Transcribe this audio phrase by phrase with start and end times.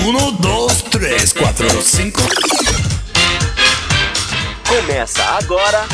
[0.00, 2.20] Um, dois, três, quatro, cinco.
[4.66, 5.86] Começa agora.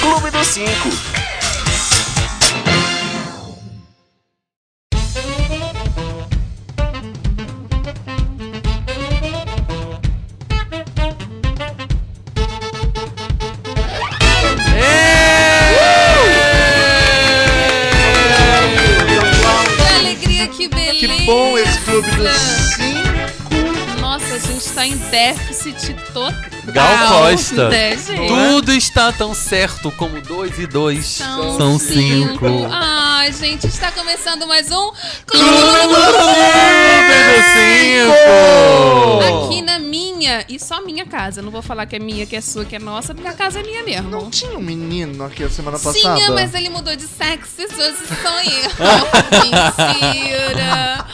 [0.00, 0.90] Clube dos Cinco.
[19.76, 20.98] Que alegria, que beleza.
[20.98, 22.63] Que bom esse clube dos
[24.74, 24.80] cinco.
[24.80, 26.32] Nossa, a gente tá em déficit total.
[26.66, 27.68] Gal Costa.
[27.68, 27.96] Né?
[28.26, 32.46] Tudo está tão certo como dois e dois São, são cinco.
[32.70, 34.90] Ai, gente, está começando mais um
[35.26, 36.04] Clube do
[37.54, 39.46] cinco.
[39.46, 40.03] Aqui na minha,
[40.48, 41.42] e só minha casa.
[41.42, 43.60] Não vou falar que é minha, que é sua, que é nossa, porque a casa
[43.60, 44.10] é minha mesmo.
[44.10, 46.16] Não tinha um menino aqui a semana passada?
[46.16, 48.70] Tinha, mas ele mudou de sexo e hoje sou eu.
[49.44, 51.04] Mentira.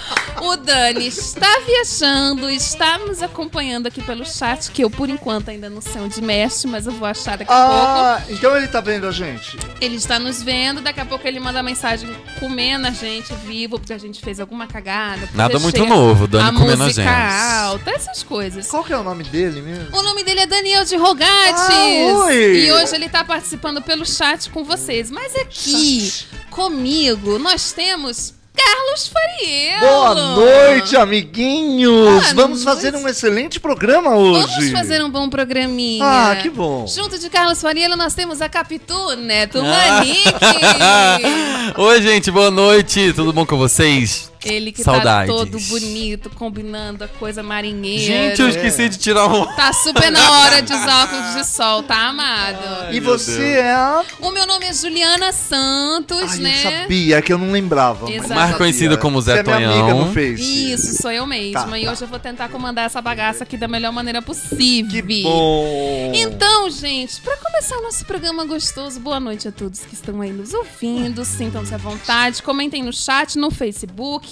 [0.42, 5.68] O Dani está viajando, está nos acompanhando aqui pelo chat, que eu, por enquanto, ainda
[5.68, 9.06] não sei onde mexe, mas eu vou achar daqui a Ah, então ele tá vendo
[9.06, 9.56] a gente.
[9.58, 9.76] pouco.
[9.80, 13.92] Ele está nos vendo, daqui a pouco ele manda mensagem comendo a gente vivo, porque
[13.92, 15.28] a gente fez alguma cagada.
[15.34, 17.06] Nada muito novo, Dani a comendo a gente.
[17.06, 18.66] alta, essas coisas.
[18.68, 19.96] Qual que é o nome dele mesmo?
[19.96, 21.62] O nome dele é Daniel de Rogates.
[21.62, 22.64] Ah, oi.
[22.64, 25.12] E hoje ele tá participando pelo chat com vocês.
[25.12, 26.12] Mas aqui,
[26.50, 29.80] comigo, nós temos Carlos Fariello.
[29.80, 32.04] Boa noite, amiguinhos!
[32.08, 32.82] Boa Vamos noite.
[32.82, 34.48] fazer um excelente programa hoje.
[34.48, 36.04] Vamos fazer um bom programinha.
[36.04, 36.84] Ah, que bom.
[36.88, 40.00] Junto de Carlos Fariello, nós temos a Capitu, Neto Ah.
[40.02, 41.80] Manique.
[41.80, 43.12] Oi, gente, boa noite.
[43.12, 44.29] Tudo bom com vocês?
[44.48, 45.32] Ele que Saudades.
[45.32, 48.04] tá todo bonito, combinando a coisa marinheira.
[48.04, 49.44] Gente, eu esqueci de tirar um.
[49.54, 52.92] Tá super na hora de usar óculos de sol, tá amado?
[52.92, 53.76] E você é.
[54.20, 56.54] O meu nome é Juliana Santos, Ai, né?
[56.64, 58.10] eu sabia, é que eu não lembrava.
[58.10, 58.28] Exato.
[58.28, 58.56] Mais sabia.
[58.56, 59.88] conhecido como Zé Você é minha Tonhão.
[59.88, 60.72] amiga no Face.
[60.72, 61.66] Isso, sou eu mesma.
[61.66, 61.92] Tá, e tá.
[61.92, 64.90] hoje eu vou tentar comandar essa bagaça aqui da melhor maneira possível.
[64.90, 66.12] Que bom.
[66.14, 70.32] Então, gente, pra começar o nosso programa gostoso, boa noite a todos que estão aí
[70.32, 71.24] nos ouvindo.
[71.24, 74.29] Sintam-se à vontade, comentem no chat, no Facebook.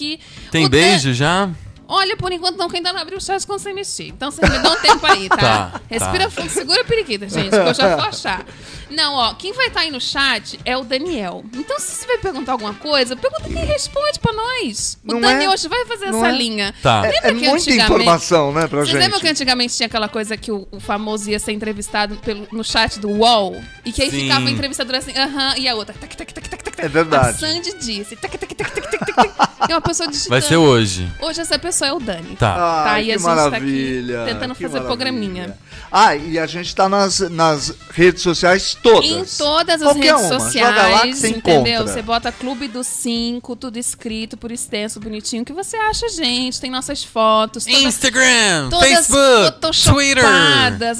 [0.51, 1.51] Tem O beijo já?
[1.91, 4.09] Olha, por enquanto não, que ainda não abriu o chat quando você mexer.
[4.09, 5.37] Então vocês me dão um tempo aí, tá?
[5.37, 6.31] Tá, Respira tá.
[6.31, 8.45] fundo, segura a periquita, gente, que eu já vou achar.
[8.91, 11.45] Não, ó, quem vai estar aí no chat é o Daniel.
[11.55, 14.99] Então, se você vai perguntar alguma coisa, pergunta quem responde pra nós.
[15.07, 15.51] O Não Dani é?
[15.51, 16.37] hoje vai fazer Não essa é?
[16.39, 16.75] linha.
[16.83, 17.03] Tá.
[17.05, 19.01] É, Lembra é que muita antigamente- informação, né, pra Vocês gente.
[19.01, 22.65] lembram que antigamente tinha aquela coisa que o, o famoso ia ser entrevistado pelo, no
[22.65, 23.61] chat do UOL?
[23.85, 24.23] E que aí Sim.
[24.23, 26.81] ficava o entrevistador assim, aham, e a outra, tac, tac, tac, tac, tac.
[26.81, 27.29] É verdade.
[27.31, 29.49] A Sandy disse, tac, tac, tac, tac, tac, tac, tac.
[29.69, 30.31] E uma pessoa digitando.
[30.31, 31.09] Vai ser hoje.
[31.21, 32.37] Hoje essa pessoa é o Dani.
[32.37, 32.85] Tá.
[32.85, 34.25] Ai, Tá, e que a gente tá aqui maravilha.
[34.25, 34.87] tentando que fazer maravilha.
[34.87, 35.59] programinha.
[35.91, 39.09] Ah, e a gente tá nas, nas redes sociais todas.
[39.09, 40.41] Em todas as Qualquer redes uma.
[40.41, 41.55] sociais, Joga lá que você entendeu?
[41.63, 41.87] encontra.
[41.95, 46.61] Você bota Clube do 5, tudo escrito por extenso, bonitinho, que você acha, gente.
[46.61, 47.65] Tem nossas fotos.
[47.65, 50.25] todas- Instagram, Todas Facebook, Twitter.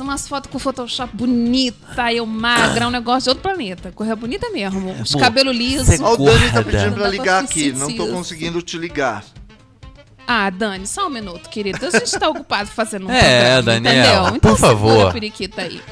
[0.01, 3.93] umas fotos com Photoshop bonita, eu magra, um negócio de outro planeta.
[3.95, 4.91] Correr bonita mesmo.
[5.03, 6.01] Os Amor, cabelos lisos.
[6.01, 7.73] Ó, o Dani tá pedindo pra ligar aqui.
[7.73, 9.25] Não tô conseguindo te ligar.
[10.31, 11.85] Ah, Dani, só um minuto, querido.
[11.87, 14.23] A gente tá ocupado fazendo um É, programa, Daniel, entendeu?
[14.33, 15.07] por Então segura favor.
[15.09, 15.83] a periquita aí.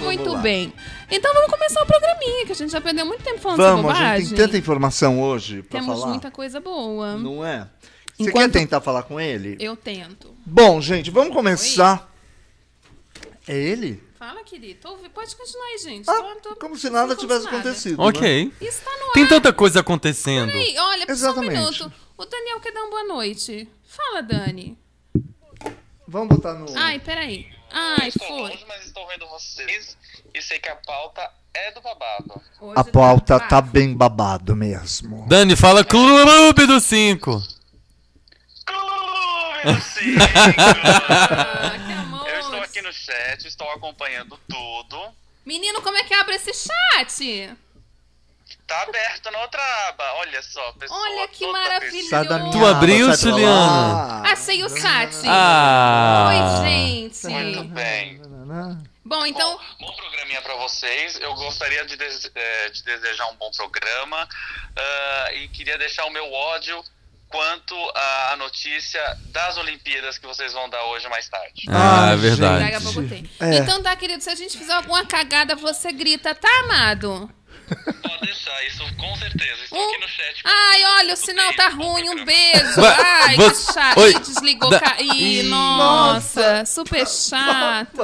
[0.00, 0.38] Muito lá.
[0.40, 0.72] bem.
[1.10, 3.90] Então vamos começar o programinha, que a gente já perdeu muito tempo falando Vamos, sobre
[3.90, 4.20] a bobagem.
[4.26, 6.10] gente tem tanta informação hoje pra Temos falar.
[6.10, 7.16] muita coisa boa.
[7.16, 7.66] Não é?
[8.16, 9.56] Você Enquanto- quer tentar falar com ele?
[9.58, 10.34] Eu tento.
[10.44, 12.12] Bom, gente, vamos começar.
[13.46, 14.02] É ele?
[14.18, 14.80] Fala, querido.
[15.14, 16.10] Pode continuar aí, gente.
[16.10, 17.98] Ah, Tô- tô- como se nada tivesse acontecido.
[17.98, 18.04] né?
[18.08, 18.52] Ok.
[18.60, 19.28] Isso tá no Tem ar.
[19.28, 20.50] tanta coisa acontecendo.
[20.52, 21.54] Peraí, olha, só um Exatamente.
[21.58, 21.92] minuto.
[22.16, 23.68] O Daniel quer dar uma boa noite.
[23.98, 24.78] Fala, Dani.
[26.06, 26.66] Vamos botar no.
[26.78, 27.50] Ai, peraí.
[27.70, 28.50] Ai, estou foi.
[28.50, 29.96] longe, mas estou vendo vocês
[30.32, 32.40] e sei que a pauta é do babado.
[32.60, 33.72] Hoje A pauta tá bravo.
[33.72, 35.26] bem babado mesmo.
[35.28, 37.42] Dani, fala Clube do 5.
[38.64, 40.22] Clube do Cinco!
[40.48, 42.28] Ah, que amor.
[42.28, 44.98] Eu estou aqui no chat, estou acompanhando tudo.
[45.44, 47.54] Menino, como é que abre esse chat?
[48.68, 50.04] Tá aberto na outra aba.
[50.16, 51.00] Olha só, pessoal.
[51.00, 52.10] Olha que maravilhoso.
[52.10, 53.92] Sai da minha Tu abriu, Juliana?
[53.92, 54.22] lá.
[54.30, 55.14] Achei o chat.
[55.26, 56.28] Ah.
[56.28, 57.26] Oi, gente.
[57.28, 58.20] Muito bem.
[59.06, 61.18] Bom, então, Bom, bom programinha pra vocês.
[61.18, 64.28] Eu gostaria de, des- eh, de desejar um bom programa
[64.76, 66.84] ah, e queria deixar o meu ódio
[67.30, 69.00] quanto à notícia
[69.32, 71.64] das Olimpíadas que vocês vão dar hoje mais tarde.
[71.70, 72.64] Ah, Ah, é verdade.
[72.64, 73.30] daqui a pouco tem.
[73.40, 73.54] É.
[73.56, 77.30] Então tá, querido, se a gente fizer alguma cagada, você grita, tá, amado?
[78.02, 79.62] Pode deixar, isso com certeza.
[79.64, 80.40] Estou Um- aqui no chat.
[80.44, 82.80] Ai, olha, o sinal tá ruim, um beijo.
[82.82, 84.00] Ai, que chato.
[84.00, 84.10] Oi.
[84.10, 84.70] Ih, desligou.
[84.70, 84.96] Ca...
[85.00, 85.42] Ih, Ih.
[85.44, 88.02] nossa, super chato.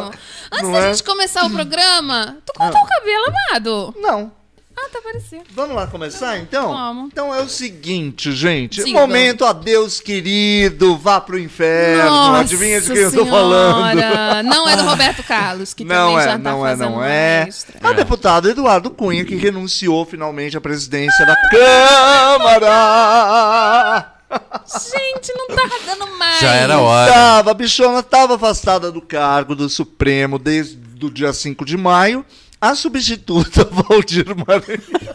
[0.52, 0.93] Antes Não da é?
[0.93, 3.94] gente começar o programa, tu cortou o cabelo, amado?
[3.99, 4.44] Não.
[4.85, 5.01] Ah, tá.
[5.55, 6.73] Vamos lá começar então?
[6.73, 7.07] Vamos.
[7.07, 8.85] Então é o seguinte, gente.
[8.85, 9.01] Diga.
[9.01, 12.11] Momento adeus querido, vá pro inferno.
[12.11, 13.31] Nossa Adivinha de quem eu tô Senhora.
[13.31, 14.45] falando?
[14.45, 17.05] Não é do Roberto Carlos, que Não também é, já tá não é, fazendo não
[17.05, 17.47] é.
[17.49, 17.79] extra.
[17.81, 22.75] É o deputado Eduardo Cunha que renunciou finalmente à presidência da Câmara.
[24.67, 26.41] Gente, não tá dando mais.
[26.41, 27.13] Já era hora.
[27.13, 32.25] Tava, a bichona estava afastada do cargo do Supremo desde o dia 5 de maio.
[32.64, 35.14] A substituta Valdir Maranhão.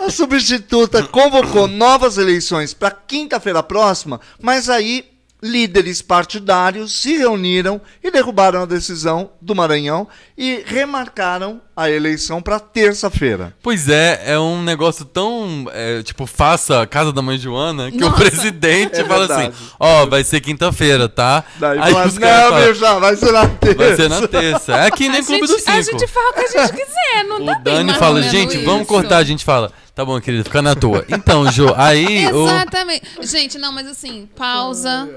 [0.00, 5.13] A substituta convocou novas eleições para quinta-feira próxima, mas aí
[5.44, 10.08] líderes partidários se reuniram e derrubaram a decisão do Maranhão
[10.38, 13.54] e remarcaram a eleição para terça-feira.
[13.62, 15.66] Pois é, é um negócio tão.
[15.72, 18.14] é, tipo, faça a casa da mãe Joana que Nossa.
[18.14, 19.48] o presidente É fala verdade.
[19.54, 21.44] assim: ó, vai ser quinta-feira, tá?
[21.58, 23.74] Daí Aí fala, os caras não, falam, meu já, vai ser na terça.
[23.76, 24.72] vai ser na terça.
[24.76, 25.98] É aqui nem a, Clube gente, do a Cinco.
[25.98, 28.82] gente fala o que a gente quiser, não O tá bem Dani fala, gente, vamos
[28.82, 28.88] isso.
[28.88, 29.18] cortar.
[29.18, 31.04] A gente fala, tá bom, querido, fica na tua.
[31.08, 32.26] Então, Jô, aí.
[32.32, 33.02] o- Exatamente.
[33.22, 35.08] Gente, não, mas assim, pausa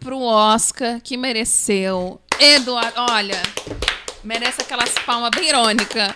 [0.00, 2.20] pro Oscar que mereceu.
[2.38, 3.40] Eduardo, olha,
[4.24, 6.12] merece aquelas palmas bem irônicas.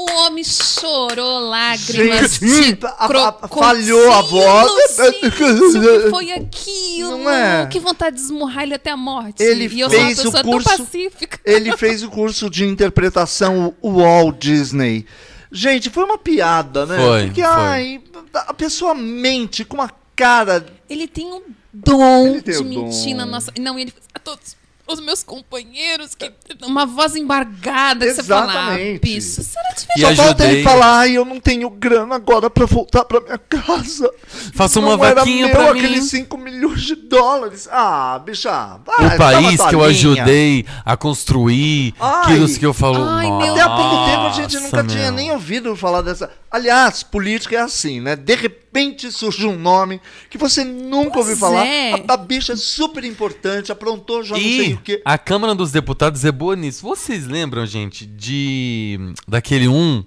[0.00, 3.58] O homem chorou lágrimas Gente, de a- a- crocodilo.
[3.60, 4.96] falhou a voz.
[4.96, 7.18] Gente, o que foi aquilo?
[7.18, 7.66] Não é?
[7.66, 9.42] Que vontade de esmurrar ele até a morte.
[9.42, 11.40] Ele e eu fez sou o uma pessoa curso- tão pacífica.
[11.44, 15.04] Ele fez o curso de interpretação o Walt Disney.
[15.50, 16.96] Gente, foi uma piada, né?
[16.96, 17.50] Foi, Porque, foi.
[17.50, 18.02] ai,
[18.34, 20.66] a pessoa mente com uma cara.
[20.88, 21.42] Ele tem um
[21.72, 23.16] dom Ele tem de mentir dom.
[23.16, 23.52] na nossa.
[23.58, 24.56] Não, ele a todos
[24.88, 26.32] os meus companheiros que
[26.62, 29.20] uma voz embargada que você fala, ah, Exatamente.
[29.20, 30.50] será que E Só falta ajudei.
[30.50, 34.10] ele falar, ai, eu não tenho grana agora pra voltar pra minha casa.
[34.54, 35.78] Faça uma não era vaquinha meu pra mim.
[35.80, 37.68] aqueles 5 milhões de dólares.
[37.70, 42.22] Ah, bicha, vai, O país que eu ajudei a construir, Ai.
[42.22, 43.04] aquilo que eu falo.
[43.04, 46.02] Ai, meu Até há pouco tempo a gente "Nossa, nunca tinha meu." nem ouvido falar
[46.02, 46.30] dessa.
[46.50, 48.16] Aliás, política é assim, né?
[48.16, 48.67] De repente
[49.10, 51.64] surge um nome que você nunca Pois ouviu falar.
[51.66, 51.92] é.
[51.94, 55.02] A, a bicha é super importante, aprontou já não sei E o quê.
[55.04, 56.82] a Câmara dos Deputados é boa nisso.
[56.82, 60.04] Vocês lembram, gente, de daquele um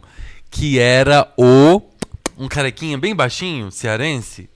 [0.49, 1.81] que era o
[2.37, 4.49] um carequinha bem baixinho, cearense?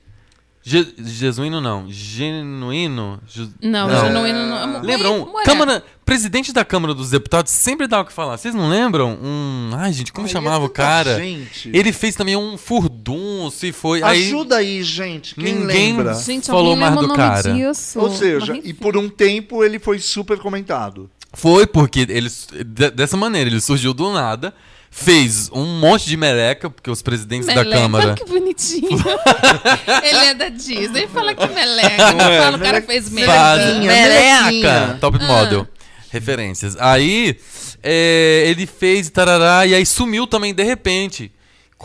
[0.68, 3.22] Je, Jesuíno não, genuíno.
[3.28, 4.02] Ju- Não, Não.
[4.08, 4.82] genuíno não.
[4.82, 8.38] Lembra um Câmara, presidente da Câmara dos Deputados sempre dá o que falar.
[8.38, 9.18] Vocês não lembram?
[9.22, 11.18] Um, ai, gente, como Ai, chamava é o cara?
[11.18, 11.70] gente.
[11.74, 15.34] Ele fez também um furdunço e foi aí Ajuda aí, gente.
[15.36, 15.66] Quem ninguém
[15.98, 16.14] lembra?
[16.14, 17.54] Gente, falou alguém mais lembra do o nome cara.
[17.54, 18.00] disso?
[18.00, 21.10] Ou seja, Mas, e por um tempo ele foi super comentado.
[21.34, 22.30] Foi porque ele
[22.66, 24.54] de- dessa maneira, ele surgiu do nada,
[24.90, 28.06] fez um monte de meleca, porque os presidentes da Meleca, Câmara.
[28.06, 28.88] olha que bonitinho.
[30.04, 31.08] ele é da Disney.
[31.08, 32.12] Fala que meleca.
[32.14, 33.56] Não é, fala o cara meleca- fez meleca.
[33.58, 34.44] Melequinha, meleca!
[34.46, 34.98] melequinha.
[35.02, 35.28] Top Ah.
[35.28, 35.68] model.
[36.16, 36.78] Referências.
[36.80, 37.38] Aí,
[37.84, 41.30] é, ele fez tarará, e aí sumiu também de repente.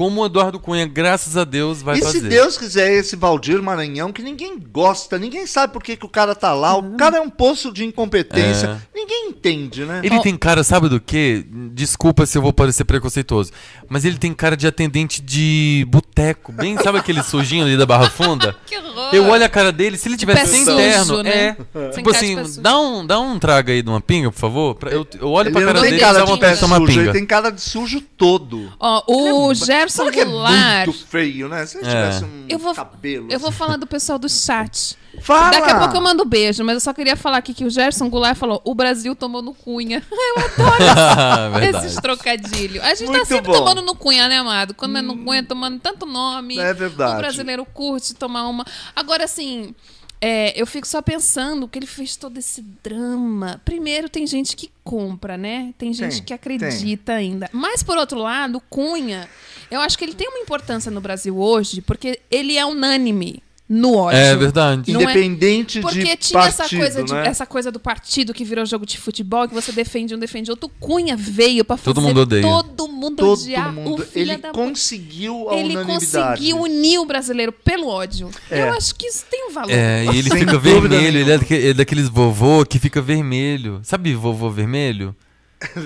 [0.00, 2.20] Como o Eduardo Cunha, graças a Deus, vai e fazer.
[2.20, 6.08] se Deus quiser esse Valdir Maranhão, que ninguém gosta, ninguém sabe por que, que o
[6.08, 8.81] cara tá lá, o cara é um poço de incompetência.
[8.94, 10.00] Ninguém entende, né?
[10.02, 11.44] Ele tem cara, sabe do quê?
[11.75, 13.52] Desculpa se eu vou parecer preconceituoso,
[13.91, 18.08] mas ele tem cara de atendente de boteco, bem, sabe aquele sujinho ali da Barra
[18.08, 18.56] Funda?
[18.64, 19.14] Que horror.
[19.14, 21.56] Eu olho a cara dele, se ele tivesse sem terno, né?
[21.75, 21.88] é.
[21.91, 24.75] Tipo assim, dá um, dá um trago aí de uma pinga, por favor.
[24.76, 26.76] Pra- eu, eu olho Ele pra cara dele e cara dá de vontade de tomar
[26.76, 27.12] sujo, ele pinga.
[27.12, 28.73] tem cara de sujo todo.
[28.79, 30.87] Ó, o Gerson Fala que é Goulart.
[30.87, 31.67] muito feio, né?
[31.67, 31.91] Se ele É.
[31.91, 33.29] tivesse um Eu vou, cabelo.
[33.31, 34.97] eu vou falar do pessoal do chat.
[35.23, 35.51] Fala!
[35.51, 38.09] Daqui a pouco eu mando beijo, mas eu só queria falar aqui que o Gerson
[38.09, 40.03] Goulart falou: o Brasil tomou no Cunha.
[40.11, 42.83] Eu adoro esses trocadilhos.
[42.85, 43.59] A gente Muito tá sempre bom.
[43.59, 44.73] tomando no Cunha, né, amado?
[44.75, 46.59] Quando é no Cunha, tomando tanto nome.
[46.59, 47.14] É verdade.
[47.14, 48.64] O brasileiro curte tomar uma.
[48.95, 49.75] Agora, assim.
[50.23, 53.61] é, eu fico só pensando que ele fez todo esse drama.
[53.64, 55.73] Primeiro, tem gente que compra, né?
[55.79, 57.49] Tem gente Tem, que acredita ainda.
[57.53, 59.29] Mas, por outro lado, o Cunha,
[59.71, 63.95] eu acho que ele tem uma importância no Brasil hoje, porque ele é unânime no
[63.95, 64.19] ódio.
[64.19, 64.93] É verdade.
[64.93, 67.27] Não é- Independente Porque de tinha essa, partido, coisa de- né?
[67.29, 70.67] essa coisa do partido que virou jogo de futebol, que você defende um, defende outro.
[70.67, 72.43] O Cunha veio pra fazer Todo mundo odeia.
[72.43, 73.95] todo mundo Todo odiar mundo.
[74.03, 78.29] o filho Ele da conseguiu a Ele conseguiu unir o brasileiro pelo ódio.
[78.50, 78.62] É.
[78.62, 79.71] Eu acho que isso tem um valor.
[79.71, 83.79] É, e ele fica vermelho, ele é, ele é daqueles vovô que fica vermelho.
[83.85, 85.15] Sabe vovô vermelho?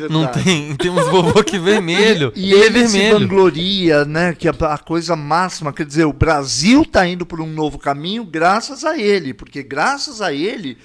[0.08, 0.44] Não É Verdade.
[0.44, 2.32] tem, tem uns vovô que vermelho.
[2.36, 3.18] E ele, ele, é se vermelho.
[3.28, 4.32] vangloria, né?
[4.34, 8.24] Que a, a coisa máxima, quer dizer, o Brasil tá indo por um novo caminho
[8.24, 10.78] graças a ele, porque graças a ele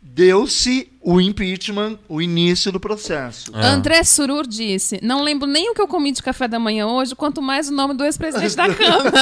[0.00, 3.52] deu-se o impeachment, o início do processo.
[3.54, 3.66] É.
[3.66, 7.14] André Surur disse: Não lembro nem o que eu comi de café da manhã hoje,
[7.14, 9.12] quanto mais o nome do ex-presidente da Câmara.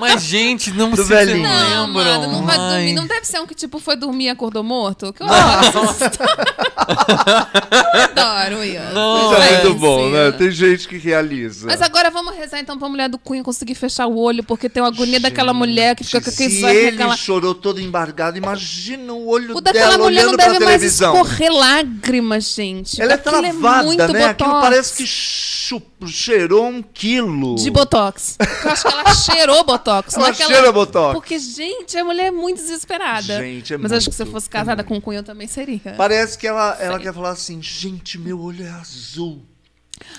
[0.00, 1.42] Mas, gente, não Do se velhinho.
[1.44, 1.92] Não, lembram.
[2.20, 2.68] mano, não vai Ai.
[2.74, 2.92] dormir.
[2.94, 5.12] Não deve ser um que, tipo, foi dormir e acordou morto?
[5.12, 5.96] Que eu adoro.
[7.92, 8.90] adoro, Ian.
[8.92, 10.32] Não, Isso é muito bom, né?
[10.32, 11.66] Tem gente que realiza.
[11.66, 14.82] Mas agora vamos rezar então pra mulher do Cunha conseguir fechar o olho, porque tem
[14.82, 17.16] uma agonia daquela mulher que fica com aquele Se ele aquela...
[17.16, 20.76] chorou todo embargado, imagina o olho O daquela dela mulher olhando não pra deve mais
[20.80, 21.19] televisão.
[21.22, 23.00] Escorrer lágrimas, gente.
[23.00, 24.24] Ela é Aquilo travada, muito né?
[24.24, 24.68] Aquilo botox.
[24.68, 27.56] parece que cheirou um quilo.
[27.56, 28.36] De botox.
[28.64, 30.16] Eu acho que ela cheirou botox.
[30.16, 31.14] Ela é cheira botox.
[31.14, 33.38] Porque, gente, a mulher é muito desesperada.
[33.38, 35.46] Gente, é Mas acho que se eu muito, fosse casada com o Cunha, eu também
[35.46, 35.94] seria.
[35.96, 39.42] Parece que ela, ela quer falar assim, gente, meu olho é azul.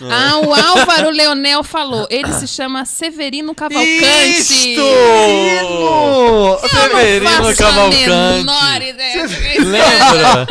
[0.10, 2.08] Ah, o Álvaro Leonel falou.
[2.10, 4.30] Ele se chama Severino Cavalcante.
[4.30, 4.82] Isto!
[4.82, 6.58] Menino!
[6.60, 8.84] Severino Cavalcante.
[8.90, 9.28] ideia.
[9.60, 10.48] Lembra?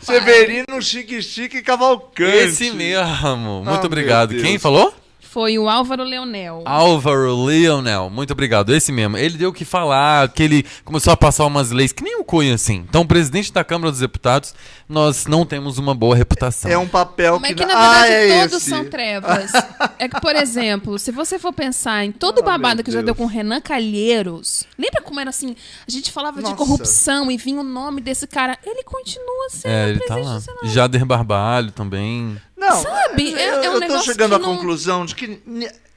[0.00, 2.36] Severino Chique Chique Cavalcante.
[2.36, 3.62] Esse mesmo.
[3.64, 4.34] Muito Ah, obrigado.
[4.36, 4.94] Quem falou?
[5.38, 6.64] Foi o Álvaro Leonel.
[6.64, 8.74] Álvaro Leonel, muito obrigado.
[8.74, 9.16] Esse mesmo.
[9.16, 12.24] Ele deu o que falar, que ele começou a passar umas leis que nem o
[12.24, 12.84] Cunha, assim.
[12.88, 14.52] Então, presidente da Câmara dos Deputados,
[14.88, 16.68] nós não temos uma boa reputação.
[16.68, 17.62] É um papel Mas que...
[17.62, 18.68] é que, na ah, verdade, é todos esse.
[18.70, 19.52] são trevas.
[19.96, 22.96] é que, por exemplo, se você for pensar em todo o Ah, babado que já
[22.96, 23.04] Deus.
[23.06, 25.54] deu com Renan Calheiros, lembra como era assim?
[25.86, 26.52] A gente falava Nossa.
[26.52, 28.58] de corrupção e vinha o nome desse cara.
[28.66, 30.34] Ele continua sendo É, ele tá presidente lá.
[30.34, 30.66] do Senado.
[30.68, 32.36] Jader Barbalho também.
[32.56, 33.34] Não, Sabe?
[33.34, 35.27] É- eu, é um eu tô negócio chegando à não- conclusão de que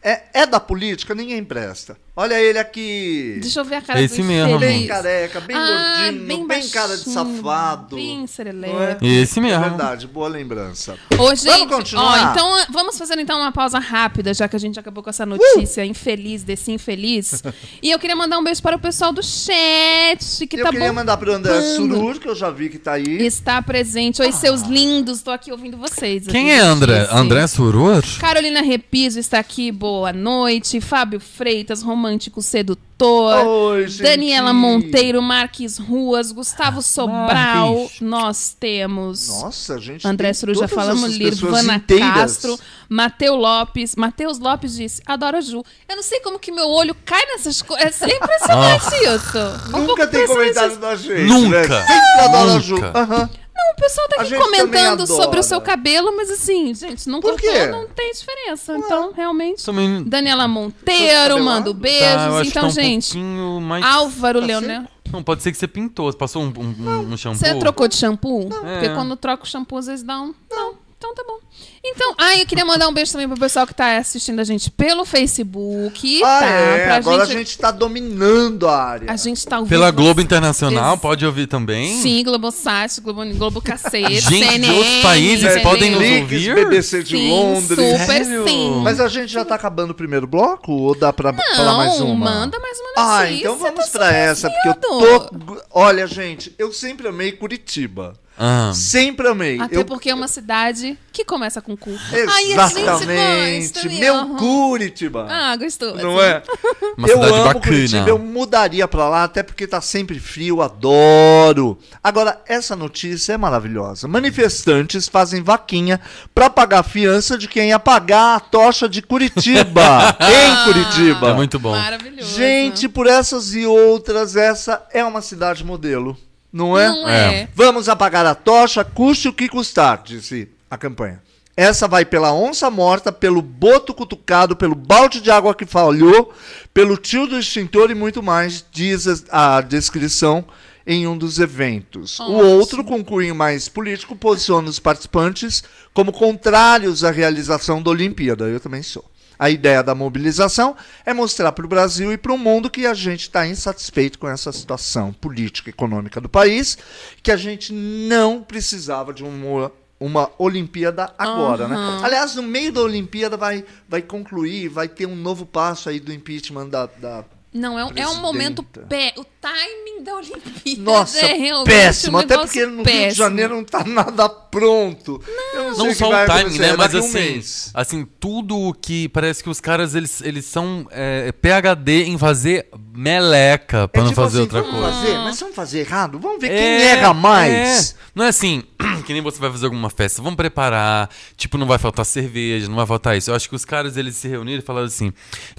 [0.04, 1.98] é, é da política, ninguém presta.
[2.22, 3.40] Olha ele aqui.
[3.42, 4.56] Deixa eu ver a cara Esse do mesmo.
[4.56, 4.78] infeliz.
[4.78, 7.96] Bem careca, bem Ah, gordinho, bem, cara de safado.
[7.96, 9.08] Bem Não serelepe.
[9.08, 9.64] Esse É mesmo.
[9.64, 10.96] verdade, boa lembrança.
[11.18, 12.28] Ô, gente, continuar?
[12.28, 15.12] ó, então vamos fazer então uma pausa rápida, já que a gente acabou com Uh!
[15.12, 17.42] essa notícia infeliz desse infeliz.
[17.82, 20.90] e eu queria mandar um beijo para o pessoal do chat, que eu tá queria
[20.90, 20.94] bom.
[20.96, 23.26] mandar pro André Surur, que eu já vi que tá aí.
[23.26, 24.22] Está presente.
[24.22, 25.22] Oi, seus lindos.
[25.22, 26.28] Tô aqui ouvindo vocês.
[26.28, 27.08] Quem é André?
[27.12, 28.04] André Surur?
[28.20, 30.80] Carolina Repiso está aqui, boa noite.
[30.80, 33.46] Fábio Freitas, romântico sedutor.
[33.46, 34.04] Oi, gente.
[34.04, 37.76] Daniela Monteiro, Marques Ruas, Gustavo Sobral.
[37.76, 38.02] Marques.
[38.02, 39.28] Nós temos.
[39.30, 40.06] Nossa, gente.
[40.08, 42.14] André tem Suru já todas falamos, Lirvana inteiras.
[42.14, 43.96] Castro, Matheus Lopes.
[43.96, 45.64] Matheus Lopes disse: Adoro a Ju.
[45.88, 48.02] Eu não sei como que meu olho cai nessas coisas.
[48.02, 49.76] É impressionante isso.
[49.76, 50.80] Um Nunca tem isso.
[50.80, 51.24] da gente.
[51.24, 51.68] Nunca.
[51.68, 51.86] Né?
[51.88, 52.76] Sempre adora a Ju.
[52.78, 53.30] Aham.
[53.54, 57.32] Não, o pessoal tá aqui comentando sobre o seu cabelo, mas assim, gente, não Por
[57.32, 58.78] cortou, não tem diferença.
[58.78, 59.64] Então, realmente.
[59.64, 60.04] Também.
[60.04, 61.74] Daniela Monteiro, mando alto?
[61.74, 62.02] beijos.
[62.02, 63.86] Tá, eu acho então, que tá um gente, pouquinho mais...
[63.86, 64.84] Álvaro Tá Leonel.
[65.12, 66.10] Não, pode ser que você pintou.
[66.10, 67.38] Você passou um, um, um shampoo?
[67.38, 68.48] Você trocou de shampoo?
[68.48, 68.94] Porque É.
[68.96, 70.34] quando troca o shampoo, às vezes dá um.
[70.50, 70.76] Não.
[71.02, 71.40] Então tá bom.
[71.84, 74.70] Então, ah, eu queria mandar um beijo também pro pessoal que tá assistindo a gente
[74.70, 76.46] pelo Facebook, Ah, tá?
[76.46, 76.84] é.
[76.86, 79.12] Pra Agora gente, a gente tá dominando a área.
[79.12, 79.90] a gente tá ouvindo Pela.
[79.90, 82.00] Globo Internacional, Ex- pode ouvir também?
[82.00, 85.64] Sim, Globosat, Globo, Globo Cacete, Gente de CNN, outros países entendeu?
[85.64, 86.54] podem nos ouvir?
[86.56, 87.68] BBC de Sim, Londres.
[88.00, 88.48] super Sério?
[88.48, 88.82] sim.
[88.84, 92.12] Mas a gente já tá acabando o primeiro bloco ou dá pra falar mais Não,
[92.12, 92.26] uma?
[92.32, 93.26] manda mais uma notícia.
[93.26, 95.58] Ah, então vamos tá pra essa, porque eu tô.
[95.72, 98.14] Olha, gente, eu sempre amei Curitiba.
[98.38, 98.72] Ah.
[98.74, 99.60] Sempre amei.
[99.60, 99.86] Até eu...
[99.86, 101.92] porque é uma cidade que começa com cu.
[102.12, 103.74] Ai, a gente Exatamente.
[103.74, 104.36] gosta, Meu aham.
[104.38, 105.28] Curitiba.
[105.30, 105.96] Ah, gostou.
[105.96, 106.42] Não é?
[106.98, 107.66] Uma eu cidade amo bacana.
[107.66, 111.78] Curitiba, eu mudaria pra lá, até porque tá sempre frio, adoro.
[112.04, 114.08] Agora, essa notícia é maravilhosa.
[114.08, 116.00] Manifestantes fazem vaquinha
[116.34, 120.18] pra pagar a fiança de quem ia pagar a tocha de Curitiba.
[120.20, 121.30] em Curitiba.
[121.30, 121.72] É muito bom.
[121.72, 122.36] Maravilhoso.
[122.36, 126.18] Gente, por essas e outras, essa é uma cidade modelo.
[126.52, 126.88] Não é?
[126.88, 127.48] Não é.
[127.56, 131.22] Vamos apagar a tocha, custe o que custar, disse a campanha.
[131.56, 136.34] Essa vai pela onça morta, pelo boto cutucado, pelo balde de água que falhou,
[136.74, 140.46] pelo tio do extintor e muito mais, diz a a descrição
[140.86, 142.20] em um dos eventos.
[142.20, 142.44] O Ótimo.
[142.44, 148.46] outro, com cunho mais político, posiciona os participantes como contrários à realização da Olimpíada.
[148.46, 149.06] Eu também sou.
[149.42, 152.94] A ideia da mobilização é mostrar para o Brasil e para o mundo que a
[152.94, 156.78] gente está insatisfeito com essa situação política e econômica do país,
[157.24, 161.68] que a gente não precisava de uma, uma Olimpíada agora.
[161.68, 161.76] Né?
[161.76, 162.06] Aham.
[162.06, 166.14] Aliás, no meio da Olimpíada vai, vai concluir, vai ter um novo passo aí do
[166.14, 166.86] impeachment da.
[166.86, 169.14] da- Não, é um, é um momento pé.
[169.18, 172.18] O timing da Olimpíada Nossa, é realmente péssimo.
[172.18, 173.10] um Até porque no Rio péssimo.
[173.10, 175.22] de Janeiro não tá nada pronto.
[175.54, 176.74] Não, Não o que só o timing, né?
[176.78, 177.72] Mas daqui a um assim, mês.
[177.74, 182.68] assim, tudo o que parece que os caras eles, eles são é, PHD em fazer
[182.94, 184.94] meleca pra É não tipo fazer assim, outra vamos coisa.
[184.98, 186.20] Fazer, mas vamos fazer errado?
[186.20, 187.92] Vamos ver quem É, erra mais.
[187.92, 187.96] é.
[188.16, 188.64] Não é assim,
[189.02, 192.76] que nem você vai fazer alguma festa, vamos preparar, tipo, não vai faltar cerveja, não
[192.76, 193.32] vai faltar isso.
[193.32, 195.12] Eu acho que os caras, eles se reuniram e falaram assim,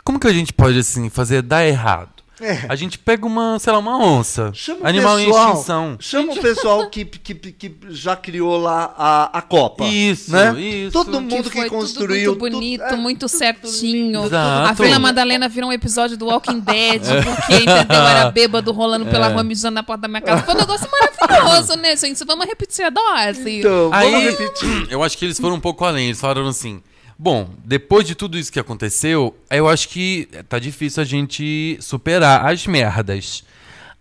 [0.04, 2.21] como que a gente pode, assim, fazer dar errado?
[2.42, 2.66] É.
[2.68, 4.50] A gente pega uma, sei lá, uma onça.
[4.54, 5.96] Chama animal pessoal, em extinção.
[6.00, 9.84] Chama o pessoal que, que, que já criou lá a, a Copa.
[9.84, 10.60] Isso, né?
[10.60, 10.92] isso.
[10.92, 12.32] Todo Que mundo que, foi construiu.
[12.32, 14.24] tudo muito bonito, tudo- é, muito tudo certinho.
[14.24, 14.70] Exato.
[14.70, 18.02] A Vila Madalena virou um episódio do Walking Dead, porque, entendeu?
[18.02, 19.32] Era bêbado rolando pela É.
[19.32, 20.42] rua mijando na porta da minha casa.
[20.42, 22.24] Foi um negócio maravilhoso, né, gente?
[22.24, 23.58] Vamos repetir a dose.
[23.60, 24.86] Então, vamos Aí, repetir.
[24.90, 26.06] eu acho que eles foram um pouco além.
[26.06, 26.82] Eles falaram assim:
[27.22, 32.44] bom, depois de tudo isso que aconteceu, eu acho que tá difícil a gente superar
[32.50, 33.44] as merdas.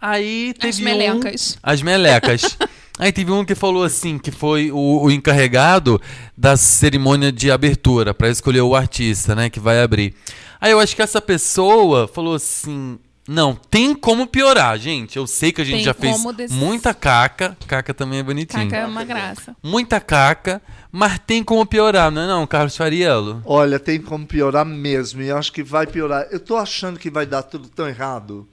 [0.02, 1.58] Aí teve As um- melecas.
[1.62, 2.58] as melecas.
[2.98, 6.00] Aí teve um que falou assim, que foi o, o encarregado
[6.38, 10.14] da cerimônia de abertura, pra escolher o artista, né, que vai abrir.
[10.60, 13.00] Aí eu acho que essa pessoa falou assim:
[13.32, 15.16] não, tem como piorar, gente.
[15.18, 17.58] Eu sei que a gente Tem já fez des- muita caca.
[17.68, 19.56] Caca também é bonitinho Caca é uma graça.
[19.64, 20.62] muita caca,
[20.92, 23.42] mas tem como piorar, não é não, Carlos Fariello?
[23.46, 25.22] Olha, tem como piorar mesmo.
[25.22, 26.28] E eu acho que vai piorar.
[26.32, 28.48] Eu tô achando que vai dar tudo tão errado.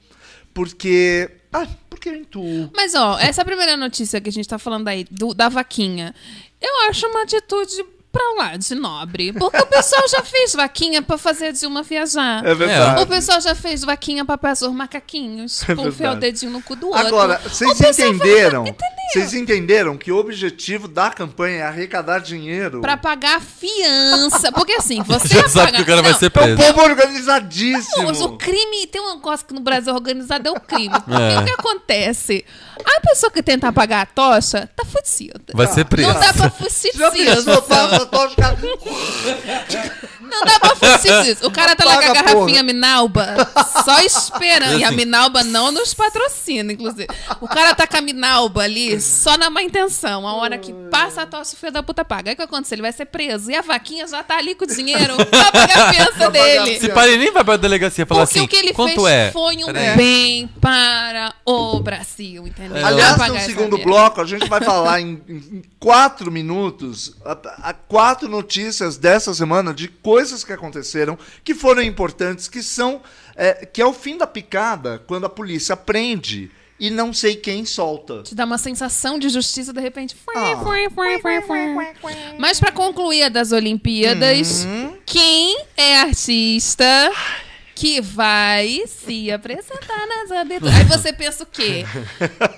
[0.55, 1.31] Porque.
[1.53, 2.71] Ah, porque eu intuo.
[2.75, 6.15] Mas, ó, essa primeira notícia que a gente tá falando aí, do- da vaquinha,
[6.61, 9.33] eu acho uma atitude pra lá de nobre.
[9.33, 12.45] Porque o pessoal já fez vaquinha pra fazer a Dilma viajar.
[12.47, 13.03] É verdade.
[13.03, 16.63] O pessoal já fez vaquinha pra peçar os macaquinhos, É pra enfiar o dedinho no
[16.63, 17.07] cu do outro.
[17.07, 18.65] Agora, vocês entenderam?
[19.13, 22.81] Vocês entenderam que o objetivo da campanha é arrecadar dinheiro?
[22.81, 24.53] Pra pagar a fiança.
[24.53, 25.77] Porque assim, você Já vai sabe pagar...
[25.77, 26.57] que o cara vai Não, ser É um preso.
[26.75, 28.05] povo organizadíssimo.
[28.07, 30.95] Mas o crime, tem uma coisa que no Brasil organizado é o crime.
[31.01, 31.39] Porque É.
[31.41, 32.45] o que acontece?
[32.85, 35.53] A pessoa que tentar pagar a tocha tá fudida.
[35.55, 36.13] Vai ser preso.
[36.13, 36.49] Não dá pra
[36.95, 38.59] Já fugir pensou, passa, tocha, cara.
[40.21, 41.47] Não dá pra fugir disso.
[41.47, 42.63] O cara tá lá com a garrafinha porra.
[42.63, 43.51] Minalba,
[43.85, 44.79] só esperando.
[44.79, 44.97] E a Assim.
[44.97, 47.09] Minalba não nos patrocina, inclusive.
[47.41, 50.27] O cara tá com a Minalba ali só na má intenção.
[50.27, 52.31] A hora que passa a tosse, o filho da puta paga.
[52.31, 52.75] Aí o que acontece?
[52.75, 53.51] Ele vai ser preso.
[53.51, 56.81] E a vaquinha já tá ali com o dinheiro pra pagar a fiança dele.
[56.81, 59.31] Se pare nem vai pra delegacia falar Porque assim, o que ele quanto fez é?
[59.31, 59.97] foi um Peraí.
[59.97, 62.68] bem para o Brasil, entendeu?
[62.85, 67.75] Aliás, Pra no segundo bloco, a gente vai falar em, em quatro minutos, a, a-
[67.75, 73.01] quatro notícias dessa semana de coisas que aconteceram, que foram importantes, que são.
[73.37, 77.65] é, que é o fim da picada quando a polícia prende e não sei quem
[77.65, 78.23] solta.
[78.23, 80.17] Te dá uma sensação de justiça, de repente.
[80.37, 80.55] Ah.
[82.39, 84.97] Mas pra concluir a das Olimpíadas, Uhum.
[85.05, 86.85] quem é artista
[87.79, 90.75] que vai se apresentar nas aberturas?
[90.75, 91.85] Aí você pensa o quê?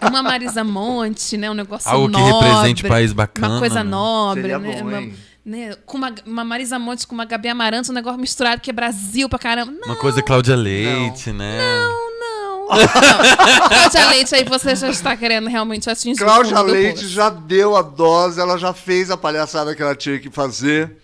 [0.01, 1.51] Uma Marisa Monte, né?
[1.51, 2.49] Um negócio Algo que nobre.
[2.49, 3.91] represente país bacana, Uma coisa né?
[3.91, 4.73] nobre, Seria né?
[4.73, 5.01] bom, uma,
[5.45, 5.77] né?
[5.85, 9.29] Com uma, uma Marisa Monte com uma Gabi Amaranto, um negócio misturado que é Brasil
[9.29, 9.71] pra caramba.
[9.73, 11.59] Não, Uma coisa Cláudia Leite, né?
[11.59, 11.91] não,
[12.21, 12.69] não.
[12.71, 12.79] não.
[13.69, 17.83] Cláudia Leite aí você já está querendo realmente atingir o Cláudia Leite já deu a
[17.83, 20.97] dose, ela já fez a palhaçada que ela tinha que fazer.